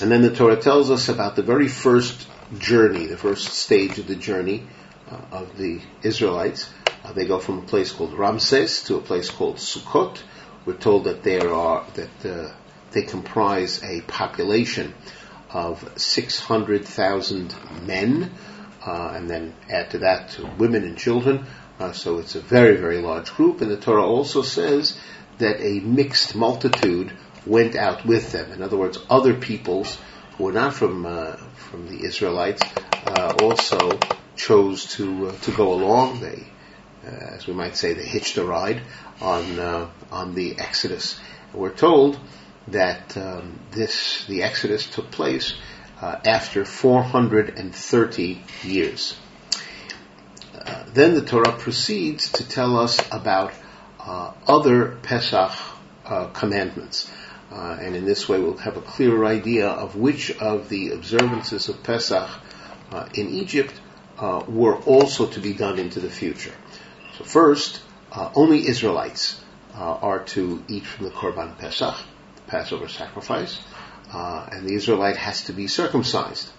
And 0.00 0.10
then 0.10 0.22
the 0.22 0.34
Torah 0.34 0.60
tells 0.60 0.90
us 0.90 1.08
about 1.08 1.36
the 1.36 1.42
very 1.42 1.68
first 1.68 2.28
journey, 2.58 3.06
the 3.06 3.16
first 3.16 3.48
stage 3.48 3.98
of 3.98 4.06
the 4.06 4.16
journey 4.16 4.66
uh, 5.10 5.16
of 5.32 5.56
the 5.56 5.80
Israelites. 6.02 6.70
Uh, 7.04 7.12
they 7.12 7.26
go 7.26 7.38
from 7.38 7.58
a 7.58 7.62
place 7.62 7.92
called 7.92 8.12
Ramses 8.12 8.84
to 8.84 8.96
a 8.96 9.00
place 9.00 9.30
called 9.30 9.56
Sukkot. 9.56 10.18
We're 10.66 10.74
told 10.74 11.04
that 11.04 11.22
there 11.22 11.52
are 11.52 11.86
that 11.94 12.26
uh, 12.26 12.52
they 12.92 13.02
comprise 13.02 13.82
a 13.82 14.02
population 14.02 14.94
of 15.52 15.92
600,000 15.96 17.54
men, 17.86 18.30
uh, 18.86 19.12
and 19.14 19.28
then 19.28 19.54
add 19.68 19.90
to 19.90 19.98
that 19.98 20.38
women 20.58 20.84
and 20.84 20.96
children. 20.96 21.46
Uh, 21.78 21.92
so 21.92 22.18
it's 22.18 22.34
a 22.34 22.40
very, 22.40 22.76
very 22.76 22.98
large 22.98 23.32
group. 23.32 23.60
And 23.60 23.70
the 23.70 23.76
Torah 23.76 24.04
also 24.04 24.42
says 24.42 24.98
that 25.38 25.60
a 25.60 25.80
mixed 25.80 26.34
multitude 26.34 27.16
went 27.46 27.74
out 27.74 28.04
with 28.04 28.32
them. 28.32 28.52
In 28.52 28.62
other 28.62 28.76
words, 28.76 28.98
other 29.08 29.34
peoples 29.34 29.98
were 30.40 30.52
not 30.52 30.74
from 30.74 31.06
uh, 31.06 31.36
from 31.70 31.88
the 31.88 32.04
Israelites 32.04 32.62
uh, 33.06 33.36
also 33.42 33.98
chose 34.36 34.86
to 34.96 35.28
uh, 35.28 35.32
to 35.42 35.52
go 35.52 35.72
along. 35.72 36.20
They, 36.20 36.44
as 37.04 37.46
we 37.46 37.54
might 37.54 37.76
say, 37.76 37.92
they 37.92 38.06
hitched 38.06 38.36
a 38.38 38.44
ride 38.44 38.82
on 39.20 39.58
on 40.10 40.34
the 40.34 40.58
Exodus. 40.58 41.20
We're 41.52 41.70
told 41.74 42.18
that 42.68 43.16
um, 43.16 43.58
this 43.70 44.24
the 44.26 44.42
Exodus 44.42 44.86
took 44.86 45.10
place 45.10 45.54
after 46.00 46.64
430 46.64 48.42
years. 48.62 49.16
Uh, 50.54 50.84
then 50.92 51.14
the 51.14 51.22
Torah 51.22 51.52
proceeds 51.52 52.32
to 52.32 52.46
tell 52.46 52.78
us 52.78 53.00
about 53.10 53.52
uh, 53.98 54.32
other 54.46 54.96
Pesach 55.02 55.52
uh, 56.04 56.26
commandments. 56.28 57.10
Uh, 57.50 57.76
and 57.80 57.96
in 57.96 58.04
this 58.04 58.28
way 58.28 58.38
we'll 58.38 58.56
have 58.56 58.76
a 58.76 58.80
clearer 58.80 59.26
idea 59.26 59.68
of 59.68 59.96
which 59.96 60.30
of 60.38 60.68
the 60.68 60.90
observances 60.90 61.68
of 61.68 61.82
Pesach 61.82 62.28
uh, 62.92 63.08
in 63.14 63.28
Egypt 63.30 63.74
were 64.48 64.76
also 64.76 65.26
to 65.26 65.40
be 65.40 65.54
done 65.54 65.78
into 65.78 65.98
the 65.98 66.10
future. 66.10 66.54
So 67.16 67.24
first, 67.24 67.80
only 68.12 68.68
Israelites 68.68 69.40
are 69.74 70.24
to 70.34 70.62
eat 70.68 70.84
from 70.84 71.06
the 71.06 71.10
Korban 71.10 71.56
Pesach, 71.56 71.96
the 72.36 72.42
Passover 72.42 72.86
sacrifice, 72.86 73.58
and 74.12 74.68
the 74.68 74.74
Israelite 74.74 75.16
has 75.16 75.44
to 75.44 75.54
be 75.54 75.68
circumcised. 75.68 76.50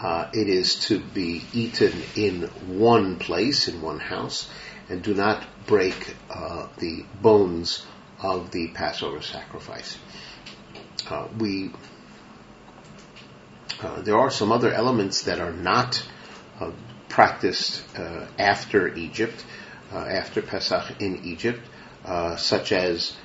Uh, 0.00 0.30
it 0.32 0.48
is 0.48 0.76
to 0.76 1.00
be 1.00 1.42
eaten 1.52 1.92
in 2.14 2.42
one 2.78 3.18
place, 3.18 3.66
in 3.66 3.82
one 3.82 3.98
house, 3.98 4.48
and 4.88 5.02
do 5.02 5.12
not 5.12 5.44
break 5.66 6.14
uh, 6.30 6.68
the 6.78 7.04
bones 7.20 7.84
of 8.20 8.50
the 8.50 8.68
Passover 8.68 9.22
sacrifice. 9.22 9.98
Uh, 11.08 11.28
we 11.38 11.70
uh, 13.80 14.02
there 14.02 14.18
are 14.18 14.30
some 14.30 14.50
other 14.50 14.72
elements 14.72 15.22
that 15.22 15.38
are 15.38 15.52
not 15.52 16.04
uh, 16.58 16.72
practiced 17.08 17.84
uh, 17.96 18.26
after 18.38 18.92
Egypt, 18.94 19.44
after 19.92 20.42
Pesach 20.42 21.00
in 21.00 21.24
Egypt, 21.24 21.60
such 22.36 22.72
as 22.72 23.16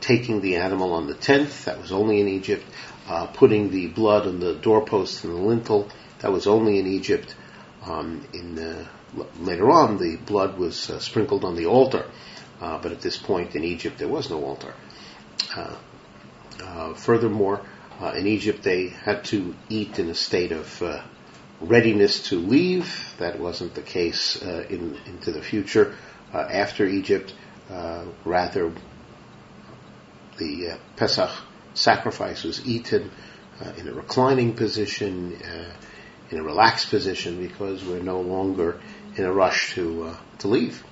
taking 0.00 0.40
the 0.40 0.56
animal 0.56 0.94
on 0.94 1.06
the 1.06 1.14
tenth. 1.14 1.66
That 1.66 1.80
was 1.80 1.92
only 1.92 2.20
in 2.20 2.28
Egypt. 2.28 2.64
putting 3.34 3.70
the 3.70 3.88
blood 3.88 4.26
on 4.26 4.40
the 4.40 4.54
doorpost 4.54 5.24
and 5.24 5.34
the 5.34 5.38
lintel 5.38 5.88
that 6.20 6.32
was 6.32 6.46
only 6.46 6.78
in 6.78 6.86
Egypt. 6.86 7.34
Um, 7.82 8.26
in 8.32 8.54
the, 8.54 8.86
later 9.38 9.70
on, 9.70 9.98
the 9.98 10.16
blood 10.16 10.58
was 10.58 10.90
uh, 10.90 10.98
sprinkled 10.98 11.44
on 11.44 11.56
the 11.56 11.66
altar, 11.66 12.06
uh, 12.60 12.78
but 12.78 12.92
at 12.92 13.00
this 13.00 13.16
point 13.16 13.54
in 13.54 13.64
Egypt 13.64 13.98
there 13.98 14.08
was 14.08 14.30
no 14.30 14.44
altar. 14.44 14.74
Uh, 15.56 15.76
uh 16.62 16.94
furthermore, 16.94 17.64
uh, 18.00 18.12
in 18.16 18.26
Egypt 18.26 18.62
they 18.62 18.88
had 18.88 19.24
to 19.24 19.54
eat 19.68 19.98
in 19.98 20.08
a 20.08 20.14
state 20.14 20.52
of 20.52 20.82
uh, 20.82 21.02
readiness 21.60 22.28
to 22.28 22.36
leave. 22.36 23.14
That 23.18 23.38
wasn't 23.38 23.74
the 23.74 23.82
case 23.82 24.36
in, 24.36 24.96
into 25.06 25.32
the 25.32 25.42
future 25.42 25.94
after 26.32 26.86
Egypt. 26.86 27.34
rather, 28.24 28.72
the 30.38 30.78
Pesach 30.96 31.30
sacrifice 31.74 32.44
was 32.44 32.66
eaten 32.66 33.10
in 33.76 33.88
a 33.88 33.92
reclining 33.92 34.54
position 34.54 35.38
in 36.30 36.38
a 36.38 36.42
relaxed 36.42 36.90
position 36.90 37.46
because 37.46 37.84
we're 37.84 38.02
no 38.02 38.20
longer 38.20 38.80
in 39.16 39.24
a 39.24 39.32
rush 39.32 39.74
to 39.74 40.04
uh, 40.04 40.16
to 40.38 40.48
leave. 40.48 40.84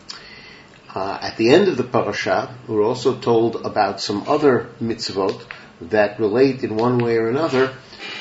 Uh, 0.94 1.18
at 1.20 1.36
the 1.36 1.50
end 1.50 1.68
of 1.68 1.76
the 1.76 1.84
parasha, 1.84 2.54
we're 2.66 2.82
also 2.82 3.14
told 3.18 3.56
about 3.56 4.00
some 4.00 4.26
other 4.26 4.70
mitzvot 4.80 5.44
that 5.82 6.18
relate 6.18 6.64
in 6.64 6.76
one 6.76 6.98
way 6.98 7.18
or 7.18 7.28
another 7.28 7.74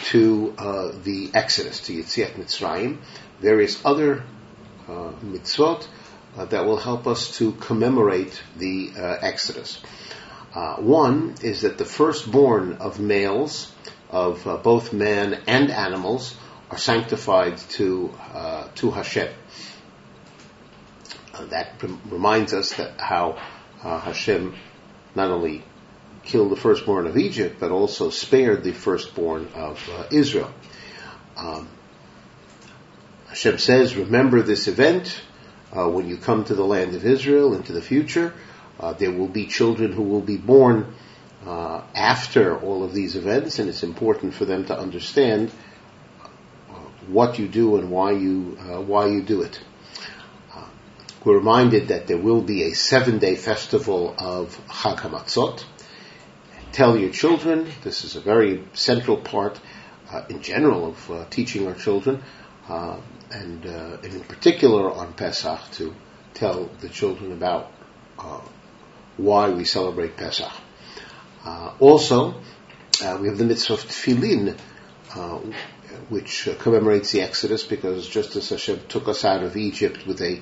to 0.04 0.54
uh, 0.58 0.92
the 1.04 1.32
Exodus, 1.34 1.80
to 1.82 1.94
Yetziat 1.94 2.34
Mitzrayim, 2.34 2.98
various 3.40 3.84
other 3.86 4.24
uh, 4.88 5.12
mitzvot 5.24 5.88
uh, 6.36 6.46
that 6.46 6.66
will 6.66 6.78
help 6.78 7.08
us 7.08 7.38
to 7.38 7.54
commemorate 7.54 8.42
the 8.58 8.92
uh, 8.98 9.18
Exodus. 9.22 9.82
one 10.78 11.36
is 11.42 11.62
that 11.62 11.78
the 11.78 11.86
firstborn 11.86 12.74
of 12.74 13.00
males, 13.00 13.72
of 14.10 14.44
both 14.62 14.92
man 14.92 15.42
and 15.48 15.72
animals, 15.72 16.36
are 16.70 16.78
sanctified 16.78 17.58
to 17.58 18.12
to 18.76 18.92
Hashem. 18.92 19.30
Uh, 21.38 21.46
that 21.46 21.84
reminds 22.10 22.53
us 22.53 22.74
that 22.74 23.00
how 23.00 23.38
uh, 23.84 24.00
Hashem 24.00 24.56
not 25.15 25.30
only 25.30 25.63
killed 26.23 26.52
the 26.52 26.56
firstborn 26.56 27.06
of 27.06 27.17
Egypt, 27.17 27.58
but 27.60 27.71
also 27.71 28.10
spared 28.10 28.63
the 28.63 28.73
firstborn 28.73 29.47
of 29.54 29.89
uh, 29.89 30.08
Israel. 30.12 30.52
Um, 31.38 31.69
Hashem 33.28 33.60
says, 33.60 33.95
"Remember 33.95 34.41
this 34.41 34.67
event 34.67 35.21
uh, 35.71 35.88
when 35.89 36.08
you 36.08 36.17
come 36.17 36.43
to 36.45 36.56
the 36.56 36.65
land 36.65 36.95
of 36.95 37.06
Israel 37.06 37.54
into 37.54 37.71
the 37.71 37.82
future. 37.82 38.34
Uh, 38.80 38.93
there 38.93 39.12
will 39.12 39.28
be 39.28 39.45
children 39.47 39.91
who 39.91 40.04
will 40.04 40.21
be 40.21 40.38
born." 40.38 40.93
after 41.95 42.60
all 42.60 42.84
of 42.84 42.93
these 42.93 43.15
events, 43.15 43.58
and 43.60 43.69
it's 43.69 43.82
important 43.82 44.34
for 44.34 44.43
them 44.43 44.65
to 44.65 44.78
understand 44.78 45.50
what 47.08 47.39
you 47.39 47.47
do 47.47 47.78
and 47.78 47.89
why 47.89 48.12
you 48.12 48.58
uh, 48.60 48.82
why 48.82 49.08
you 49.08 49.21
do 49.21 49.41
it. 49.41 49.60
Uh, 51.17 51.23
we're 51.25 51.38
reminded 51.38 51.89
that 51.89 52.08
there 52.08 52.17
will 52.17 52.41
be 52.41 52.63
a 52.63 52.73
seven-day 52.73 53.36
festival 53.36 54.15
of 54.17 54.60
Chag 54.67 54.97
Hamatzot. 54.97 55.63
Tell 56.71 56.97
your 56.97 57.12
children. 57.12 57.67
This 57.84 58.03
is 58.03 58.15
a 58.15 58.21
very 58.21 58.63
central 58.73 59.17
part, 59.17 59.60
uh, 60.12 60.23
in 60.30 60.41
general, 60.41 60.88
of 60.88 61.12
uh, 61.12 61.25
teaching 61.30 61.67
our 61.67 61.73
children, 61.73 62.23
uh, 62.69 62.99
and, 63.32 63.65
uh, 63.65 63.97
and, 64.03 64.13
in 64.13 64.21
particular 64.21 64.91
on 64.91 65.13
Pesach 65.13 65.60
to 65.73 65.93
tell 66.34 66.69
the 66.82 66.89
children 66.89 67.32
about 67.32 67.71
why 69.17 69.49
we 69.49 69.65
celebrate 69.65 70.17
Pesach. 70.17 70.51
also, 71.80 72.36
we 73.19 73.27
have 73.27 73.38
the 73.38 73.45
mitzvah 73.45 73.73
of 73.73 73.80
tefillin, 73.82 74.56
which 76.10 76.47
uh, 76.47 76.56
commemorates 76.56 77.12
the 77.12 77.21
Exodus 77.21 77.63
because 77.63 78.08
just 78.08 78.36
as 78.36 78.49
Hashem 78.49 78.82
took 78.88 79.08
us 79.08 79.25
out 79.25 79.43
of 79.43 79.58
Egypt 79.58 80.06
with 80.06 80.21
a 80.21 80.41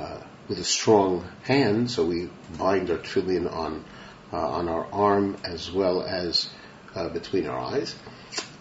uh, 0.00 0.20
with 0.48 0.58
a 0.58 0.64
strong 0.64 1.28
hand, 1.42 1.90
so 1.90 2.04
we 2.04 2.28
bind 2.58 2.90
our 2.90 2.98
tefillin 2.98 3.50
on 3.52 3.84
uh, 4.32 4.36
on 4.36 4.68
our 4.68 4.86
arm 4.92 5.36
as 5.44 5.70
well 5.70 6.02
as 6.02 6.48
uh, 6.94 7.08
between 7.08 7.46
our 7.46 7.58
eyes. 7.58 7.94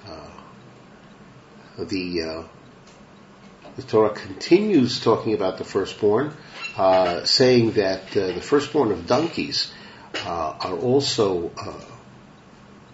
Uh, 0.08 1.84
the 1.86 2.24
uh, 2.24 2.44
the 3.76 3.84
Torah 3.84 4.14
continues 4.14 5.00
talking 5.00 5.34
about 5.34 5.58
the 5.58 5.64
firstborn, 5.64 6.34
saying 7.24 7.72
that 7.74 8.12
the 8.12 8.42
firstborn 8.42 8.92
of 8.92 9.08
donkeys 9.08 9.72
are 10.26 10.78
also 10.78 11.52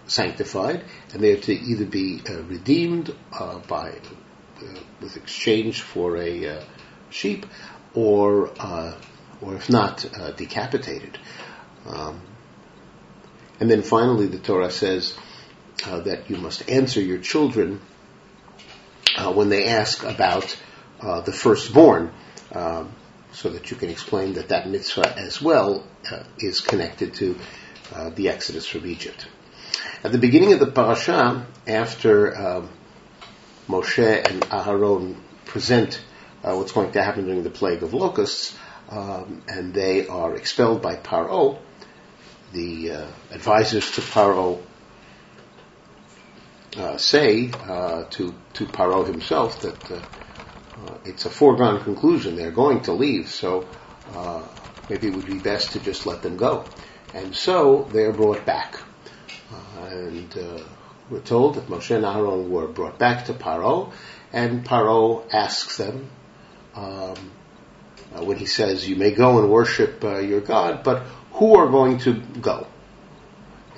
sanctified, 0.06 0.84
and 1.12 1.22
they 1.22 1.32
are 1.32 1.40
to 1.40 1.52
either 1.52 1.84
be 1.84 2.22
uh, 2.28 2.42
redeemed 2.42 3.14
uh, 3.32 3.58
by 3.58 3.90
uh, 3.90 4.64
with 5.00 5.16
exchange 5.16 5.82
for 5.82 6.16
a 6.16 6.48
uh, 6.48 6.64
sheep, 7.10 7.46
or 7.96 8.50
uh, 8.60 8.94
or 9.40 9.56
if 9.56 9.68
not, 9.68 10.04
uh, 10.14 10.30
decapitated. 10.30 11.18
Um, 11.86 12.20
and 13.58 13.70
then 13.70 13.82
finally, 13.82 14.26
the 14.26 14.38
Torah 14.38 14.70
says 14.70 15.16
that 15.84 16.30
you 16.30 16.36
must 16.36 16.68
answer 16.70 17.00
your 17.00 17.18
children 17.18 17.80
when 19.34 19.48
they 19.48 19.66
ask 19.66 20.04
about 20.04 20.56
the 21.00 21.32
firstborn. 21.32 22.12
Um, 22.52 22.92
so 23.32 23.50
that 23.50 23.70
you 23.70 23.76
can 23.76 23.90
explain 23.90 24.34
that 24.34 24.48
that 24.48 24.66
mitzvah 24.68 25.18
as 25.18 25.42
well 25.42 25.84
is 26.38 26.60
connected 26.60 27.12
to 27.14 27.36
the 28.14 28.30
exodus 28.30 28.66
from 28.66 28.86
Egypt. 28.86 29.26
At 30.02 30.12
the 30.12 30.18
beginning 30.18 30.52
of 30.52 30.60
the 30.60 30.66
parasha, 30.66 31.46
after 31.66 32.36
um, 32.36 32.70
Moshe 33.68 33.98
and 33.98 34.42
Aharon 34.42 35.16
present 35.44 36.00
uh, 36.46 36.54
what's 36.54 36.72
going 36.72 36.92
to 36.92 37.02
happen 37.02 37.26
during 37.26 37.42
the 37.42 37.50
plague 37.50 37.82
of 37.82 37.92
locusts, 37.92 38.56
um, 38.88 39.42
and 39.48 39.74
they 39.74 40.06
are 40.06 40.36
expelled 40.36 40.80
by 40.80 40.94
Paro, 40.94 41.58
the 42.52 42.92
uh, 42.92 43.06
advisors 43.32 43.90
to 43.92 44.00
Paro 44.00 44.62
uh, 46.76 46.96
say 46.98 47.50
uh, 47.50 48.04
to 48.10 48.34
to 48.52 48.66
Paro 48.66 49.06
himself 49.06 49.62
that 49.62 49.90
uh, 49.90 49.94
uh, 49.94 50.98
it's 51.04 51.24
a 51.24 51.30
foregone 51.30 51.82
conclusion. 51.82 52.36
They're 52.36 52.50
going 52.50 52.82
to 52.82 52.92
leave, 52.92 53.30
so 53.30 53.66
maybe 54.88 55.08
it 55.08 55.14
would 55.14 55.26
be 55.26 55.38
best 55.38 55.72
to 55.72 55.80
just 55.80 56.06
let 56.06 56.22
them 56.22 56.36
go. 56.36 56.66
And 57.14 57.34
so 57.34 57.88
they 57.90 58.04
are 58.04 58.12
brought 58.12 58.44
back. 58.44 58.78
And 59.78 60.28
we're 61.08 61.20
told 61.20 61.54
that 61.54 61.68
Moshe 61.68 61.94
and 61.94 62.04
Aaron 62.04 62.50
were 62.50 62.68
brought 62.68 62.98
back 62.98 63.26
to 63.26 63.32
Paro, 63.32 63.92
and 64.32 64.64
Paro 64.64 65.24
asks 65.32 65.78
them 65.78 66.10
um, 66.76 67.32
uh, 68.14 68.24
when 68.24 68.36
he 68.36 68.46
says, 68.46 68.88
"You 68.88 68.96
may 68.96 69.10
go 69.10 69.38
and 69.38 69.50
worship 69.50 70.04
uh, 70.04 70.18
your 70.18 70.40
God, 70.40 70.84
but 70.84 71.02
who 71.32 71.56
are 71.56 71.68
going 71.68 71.98
to 72.00 72.14
go?" 72.40 72.66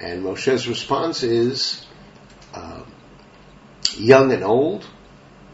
And 0.00 0.22
Moshe's 0.22 0.68
response 0.68 1.22
is, 1.22 1.86
uh, 2.52 2.82
"Young 3.96 4.32
and 4.32 4.44
old, 4.44 4.86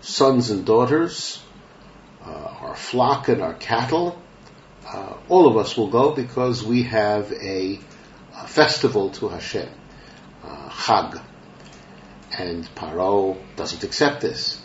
sons 0.01 0.51
and 0.51 0.65
daughters, 0.65 1.43
uh, 2.25 2.31
our 2.31 2.75
flock 2.75 3.29
and 3.29 3.43
our 3.43 3.55
cattle." 3.55 4.21
Uh, 4.87 5.15
all 5.29 5.47
of 5.47 5.57
us 5.57 5.77
will 5.77 5.89
go 5.89 6.15
because 6.15 6.63
we 6.63 6.83
have 6.83 7.33
a, 7.33 7.81
a 8.37 8.47
festival 8.47 9.11
to 9.11 9.29
Hashem 9.29 9.69
uh, 10.45 10.69
Chag. 10.69 11.21
and 12.39 12.65
Paro 12.75 13.39
doesn't 13.57 13.83
accept 13.83 14.21
this. 14.21 14.61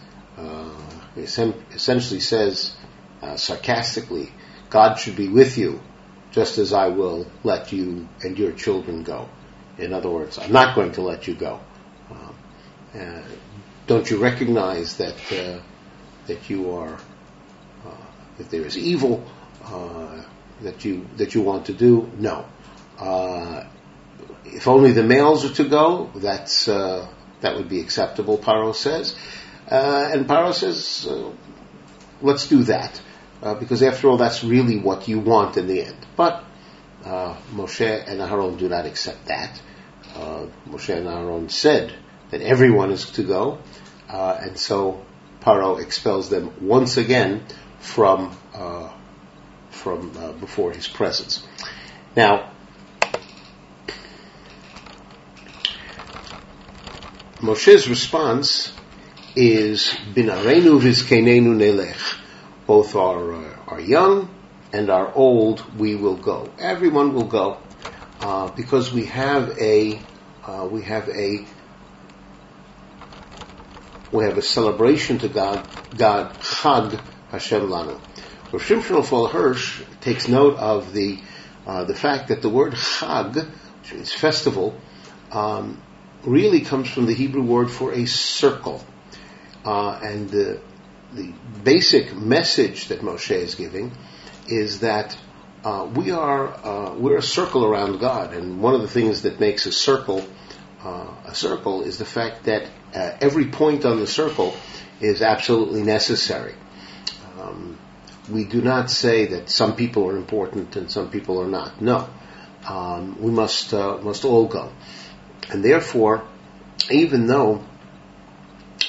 Uh, 1.17 1.21
essentially 1.21 2.19
says 2.19 2.75
uh, 3.21 3.35
sarcastically, 3.35 4.31
God 4.69 4.95
should 4.95 5.15
be 5.15 5.27
with 5.27 5.57
you, 5.57 5.81
just 6.31 6.57
as 6.57 6.73
I 6.73 6.87
will 6.87 7.27
let 7.43 7.71
you 7.71 8.07
and 8.21 8.37
your 8.37 8.51
children 8.51 9.03
go. 9.03 9.29
In 9.77 9.93
other 9.93 10.09
words, 10.09 10.37
I'm 10.37 10.51
not 10.51 10.75
going 10.75 10.91
to 10.93 11.01
let 11.01 11.27
you 11.27 11.35
go. 11.35 11.59
Um, 12.11 12.35
uh, 12.93 13.21
don't 13.87 14.09
you 14.09 14.17
recognize 14.17 14.97
that 14.97 15.15
uh, 15.31 15.59
that 16.27 16.49
you 16.49 16.71
are 16.71 16.93
uh, 17.85 18.05
that 18.37 18.49
there 18.49 18.65
is 18.65 18.77
evil 18.77 19.23
uh, 19.63 20.23
that 20.61 20.85
you 20.85 21.07
that 21.17 21.33
you 21.33 21.41
want 21.41 21.65
to 21.67 21.73
do? 21.73 22.09
No. 22.17 22.45
Uh, 22.99 23.63
if 24.45 24.67
only 24.67 24.91
the 24.91 25.03
males 25.03 25.45
are 25.45 25.53
to 25.55 25.67
go, 25.67 26.11
that's 26.15 26.67
uh, 26.67 27.07
that 27.41 27.55
would 27.55 27.69
be 27.69 27.79
acceptable. 27.79 28.37
Paro 28.37 28.75
says, 28.75 29.15
and 29.69 30.27
Paro 30.27 30.53
says, 30.53 31.07
let's 32.21 32.47
do 32.47 32.63
that. 32.63 33.01
Uh, 33.41 33.55
because 33.55 33.81
after 33.81 34.09
all, 34.09 34.17
that's 34.17 34.43
really 34.43 34.77
what 34.79 35.07
you 35.07 35.19
want 35.19 35.55
in 35.55 35.67
the 35.67 35.81
end. 35.81 35.95
But 36.17 36.43
uh, 37.05 37.37
Moshe 37.53 38.07
and 38.07 38.21
Aaron 38.21 38.57
do 38.57 38.67
not 38.67 38.85
accept 38.85 39.27
that. 39.27 39.61
Uh, 40.13 40.47
Moshe 40.67 40.93
and 40.95 41.07
Aaron 41.07 41.47
said 41.49 41.93
that 42.31 42.41
everyone 42.41 42.91
is 42.91 43.11
to 43.11 43.23
go, 43.23 43.59
uh, 44.09 44.37
and 44.41 44.59
so 44.59 45.05
Paro 45.41 45.81
expels 45.81 46.29
them 46.29 46.67
once 46.67 46.97
again 46.97 47.45
from 47.79 48.35
uh, 48.53 48.91
from 49.69 50.11
uh, 50.17 50.33
before 50.33 50.71
his 50.71 50.87
presence. 50.87 51.47
Now, 52.17 52.51
Moshe's 57.37 57.87
response 57.87 58.73
is 59.35 59.93
Binarenu 60.13 60.79
vizkenenu 60.79 61.55
nelech 61.55 62.17
both 62.65 62.95
are 62.95 63.33
uh, 63.33 63.55
are 63.67 63.81
young 63.81 64.29
and 64.71 64.89
are 64.89 65.11
old, 65.13 65.63
we 65.79 65.95
will 65.95 66.17
go. 66.17 66.53
Everyone 66.59 67.13
will 67.13 67.25
go 67.25 67.57
uh, 68.21 68.49
because 68.49 68.93
we 68.93 69.05
have 69.05 69.57
a 69.59 69.99
uh, 70.45 70.67
we 70.71 70.83
have 70.83 71.09
a 71.09 71.45
we 74.11 74.23
have 74.23 74.37
a 74.37 74.41
celebration 74.41 75.19
to 75.19 75.27
God, 75.27 75.65
God 75.95 76.39
Chag 76.41 76.99
Hashem 77.31 77.61
Lanu. 77.61 77.99
Rav 78.51 78.61
Shimshon 78.61 78.97
Raphael 78.97 79.27
Hirsch 79.27 79.81
takes 80.01 80.27
note 80.27 80.57
of 80.57 80.93
the 80.93 81.19
uh, 81.65 81.83
the 81.85 81.95
fact 81.95 82.29
that 82.29 82.41
the 82.41 82.49
word 82.49 82.73
Chag, 82.73 83.35
which 83.35 83.93
means 83.93 84.13
festival, 84.13 84.79
um, 85.31 85.81
really 86.23 86.61
comes 86.61 86.89
from 86.89 87.05
the 87.05 87.13
Hebrew 87.13 87.43
word 87.43 87.69
for 87.71 87.93
a 87.93 88.05
circle, 88.05 88.83
uh, 89.69 89.99
and 90.01 90.29
the 90.31 90.59
the 91.13 91.31
basic 91.63 92.15
message 92.15 92.87
that 92.87 93.01
Moshe 93.01 93.35
is 93.35 93.55
giving 93.55 93.91
is 94.47 94.79
that 94.79 95.15
uh, 95.63 95.87
we 95.93 96.09
are 96.11 96.47
uh, 96.47 96.95
we're 96.95 97.17
a 97.17 97.27
circle 97.37 97.63
around 97.63 97.99
God, 97.99 98.33
and 98.33 98.61
one 98.61 98.73
of 98.73 98.81
the 98.81 98.87
things 98.87 99.21
that 99.23 99.39
makes 99.39 99.67
a 99.67 99.71
circle 99.71 100.25
uh, 100.83 101.13
a 101.25 101.35
circle 101.35 101.83
is 101.83 101.97
the 101.99 102.05
fact 102.05 102.45
that 102.45 102.63
uh, 102.95 103.17
every 103.21 103.45
point 103.45 103.85
on 103.85 103.99
the 103.99 104.07
circle 104.07 104.55
is 105.01 105.21
absolutely 105.21 105.83
necessary. 105.83 106.55
Um, 107.37 107.77
we 108.31 108.45
do 108.45 108.61
not 108.61 108.89
say 108.89 109.27
that 109.33 109.49
some 109.49 109.75
people 109.75 110.07
are 110.09 110.17
important 110.17 110.75
and 110.77 110.89
some 110.89 111.11
people 111.11 111.41
are 111.41 111.47
not. 111.47 111.79
No, 111.79 112.09
um, 112.67 113.21
we 113.21 113.29
must 113.29 113.73
uh, 113.73 113.97
must 113.97 114.25
all 114.25 114.47
go, 114.47 114.71
and 115.51 115.63
therefore, 115.63 116.23
even 116.89 117.27
though 117.27 117.63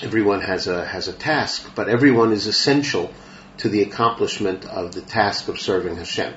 everyone 0.03 0.41
has 0.41 0.67
a 0.67 0.85
has 0.85 1.09
a 1.09 1.13
task, 1.13 1.73
but 1.75 1.89
everyone 1.89 2.33
is 2.33 2.47
essential 2.47 3.13
to 3.59 3.69
the 3.69 3.83
accomplishment 3.83 4.65
of 4.65 4.95
the 4.95 5.03
task 5.03 5.49
of 5.49 5.61
serving 5.61 5.97
Hashem. 5.97 6.35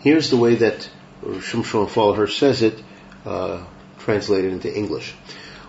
Here's 0.00 0.30
the 0.30 0.36
way 0.36 0.56
that 0.56 0.88
Shimshon 1.22 1.88
Falher 1.88 2.26
says 2.26 2.62
it, 2.62 2.82
uh, 3.24 3.64
translated 3.98 4.52
into 4.52 4.74
English. 4.74 5.14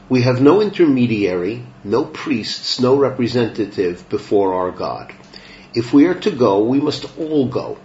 We 0.10 0.22
have 0.22 0.42
no 0.42 0.62
intermediary, 0.62 1.66
no 1.84 2.06
priests, 2.06 2.80
no 2.80 2.96
representative 2.96 4.08
before 4.10 4.54
our 4.54 4.72
God. 4.72 5.14
If 5.74 5.94
we 5.94 6.06
are 6.06 6.20
to 6.22 6.32
go, 6.32 6.64
we 6.64 6.80
must 6.80 7.18
all 7.18 7.48
go. 7.48 7.78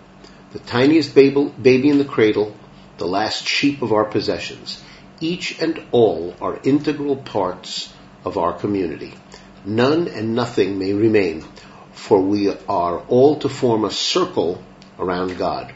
The 0.53 0.61
tiniest 0.61 1.15
baby 1.15 1.89
in 1.89 1.99
the 1.99 2.05
cradle, 2.05 2.57
the 2.99 3.07
last 3.07 3.47
sheep 3.47 3.83
of 3.83 3.93
our 3.93 4.05
possessions. 4.05 4.83
Each 5.21 5.61
and 5.61 5.83
all 5.93 6.35
are 6.41 6.61
integral 6.63 7.17
parts 7.17 7.93
of 8.25 8.39
our 8.39 8.53
community. 8.53 9.15
None 9.65 10.09
and 10.09 10.35
nothing 10.35 10.79
may 10.79 10.93
remain, 10.93 11.45
for 11.93 12.21
we 12.21 12.49
are 12.51 12.99
all 12.99 13.39
to 13.41 13.49
form 13.49 13.85
a 13.85 13.91
circle 13.91 14.63
around 14.99 15.39
God. 15.39 15.73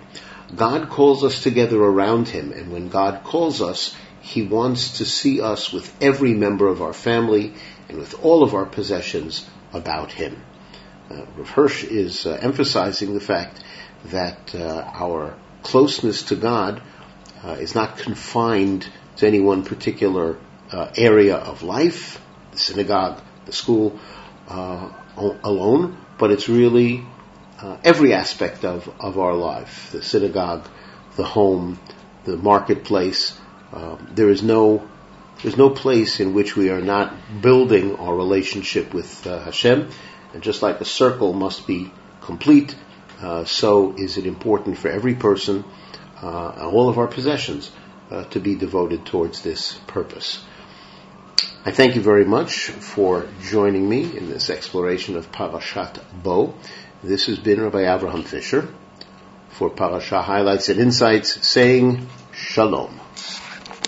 God 0.55 0.89
calls 0.89 1.25
us 1.25 1.43
together 1.43 1.81
around 1.81 2.29
Him, 2.29 2.53
and 2.53 2.73
when 2.73 2.89
God 2.89 3.23
calls 3.25 3.63
us, 3.63 3.95
He 4.21 4.43
wants 4.43 4.99
to 4.99 5.05
see 5.05 5.41
us 5.41 5.73
with 5.73 5.93
every 6.01 6.35
member 6.35 6.69
of 6.69 6.83
our 6.83 6.93
family 6.93 7.55
and 7.89 7.99
with 7.99 8.25
all 8.25 8.43
of 8.43 8.55
our 8.55 8.67
possessions 8.67 9.47
about 9.73 10.13
Him. 10.13 10.43
Uh, 11.11 11.25
Rav 11.37 11.51
Hirsch 11.51 11.85
is 11.85 12.27
uh, 12.27 12.39
emphasizing 12.41 13.15
the 13.15 13.21
fact 13.21 13.63
that 14.07 14.55
uh, 14.55 14.91
our 14.95 15.37
closeness 15.63 16.25
to 16.25 16.37
God 16.37 16.83
uh, 17.45 17.53
is 17.53 17.75
not 17.75 17.99
confined 17.99 18.89
to 19.17 19.27
any 19.27 19.41
one 19.41 19.65
particular 19.65 20.39
uh, 20.73 20.91
area 20.97 21.37
of 21.37 21.63
life, 21.63 22.21
the 22.51 22.59
synagogue, 22.59 23.23
the 23.47 23.53
school 23.53 23.99
uh, 24.49 24.91
alone, 25.17 25.97
but 26.19 26.31
it's 26.31 26.49
really 26.49 27.05
uh, 27.61 27.79
every 27.83 28.13
aspect 28.13 28.65
of, 28.65 28.89
of 29.01 29.19
our 29.19 29.35
life 29.35 29.91
the 29.93 30.03
synagogue, 30.03 30.69
the 31.17 31.25
home, 31.25 31.79
the 32.25 32.37
marketplace. 32.37 33.39
Uh, 33.73 33.97
there 34.13 34.29
is 34.29 34.43
no 34.43 34.87
there's 35.43 35.57
no 35.57 35.69
place 35.69 36.21
in 36.21 36.33
which 36.33 36.57
we 36.57 36.71
are 36.71 36.81
not 36.81 37.15
building 37.43 37.97
our 37.97 38.15
relationship 38.15 38.95
with 38.95 39.27
uh, 39.27 39.41
Hashem, 39.41 39.91
and 40.33 40.43
just 40.43 40.63
like 40.63 40.81
a 40.81 40.85
circle 40.85 41.35
must 41.35 41.67
be 41.67 41.93
complete, 42.23 42.75
uh, 43.21 43.45
so 43.45 43.95
is 43.97 44.17
it 44.17 44.27
important 44.27 44.79
for 44.79 44.89
every 44.89 45.15
person, 45.15 45.63
uh, 46.23 46.71
all 46.73 46.89
of 46.89 46.99
our 46.99 47.07
possessions, 47.07 47.71
to 48.31 48.39
be 48.39 48.55
devoted 48.55 49.05
towards 49.05 49.43
this 49.43 49.75
purpose. 49.89 50.43
I 51.67 51.73
thank 51.73 51.97
you 51.97 52.01
very 52.01 52.25
much 52.25 52.69
for 52.69 53.27
joining 53.43 53.89
me 53.89 54.17
in 54.17 54.31
this 54.31 54.51
exploration 54.51 55.17
of 55.17 55.33
Parashat 55.33 55.99
Bo. 56.23 56.55
This 57.03 57.27
has 57.27 57.41
been 57.41 57.61
Rabbi 57.61 57.81
Avraham 57.81 58.23
Fischer 58.23 58.69
for 59.49 59.71
Parashat 59.71 60.23
Highlights 60.23 60.69
and 60.69 60.79
Insights 60.79 61.45
saying 61.45 62.07
Shalom. 62.33 63.01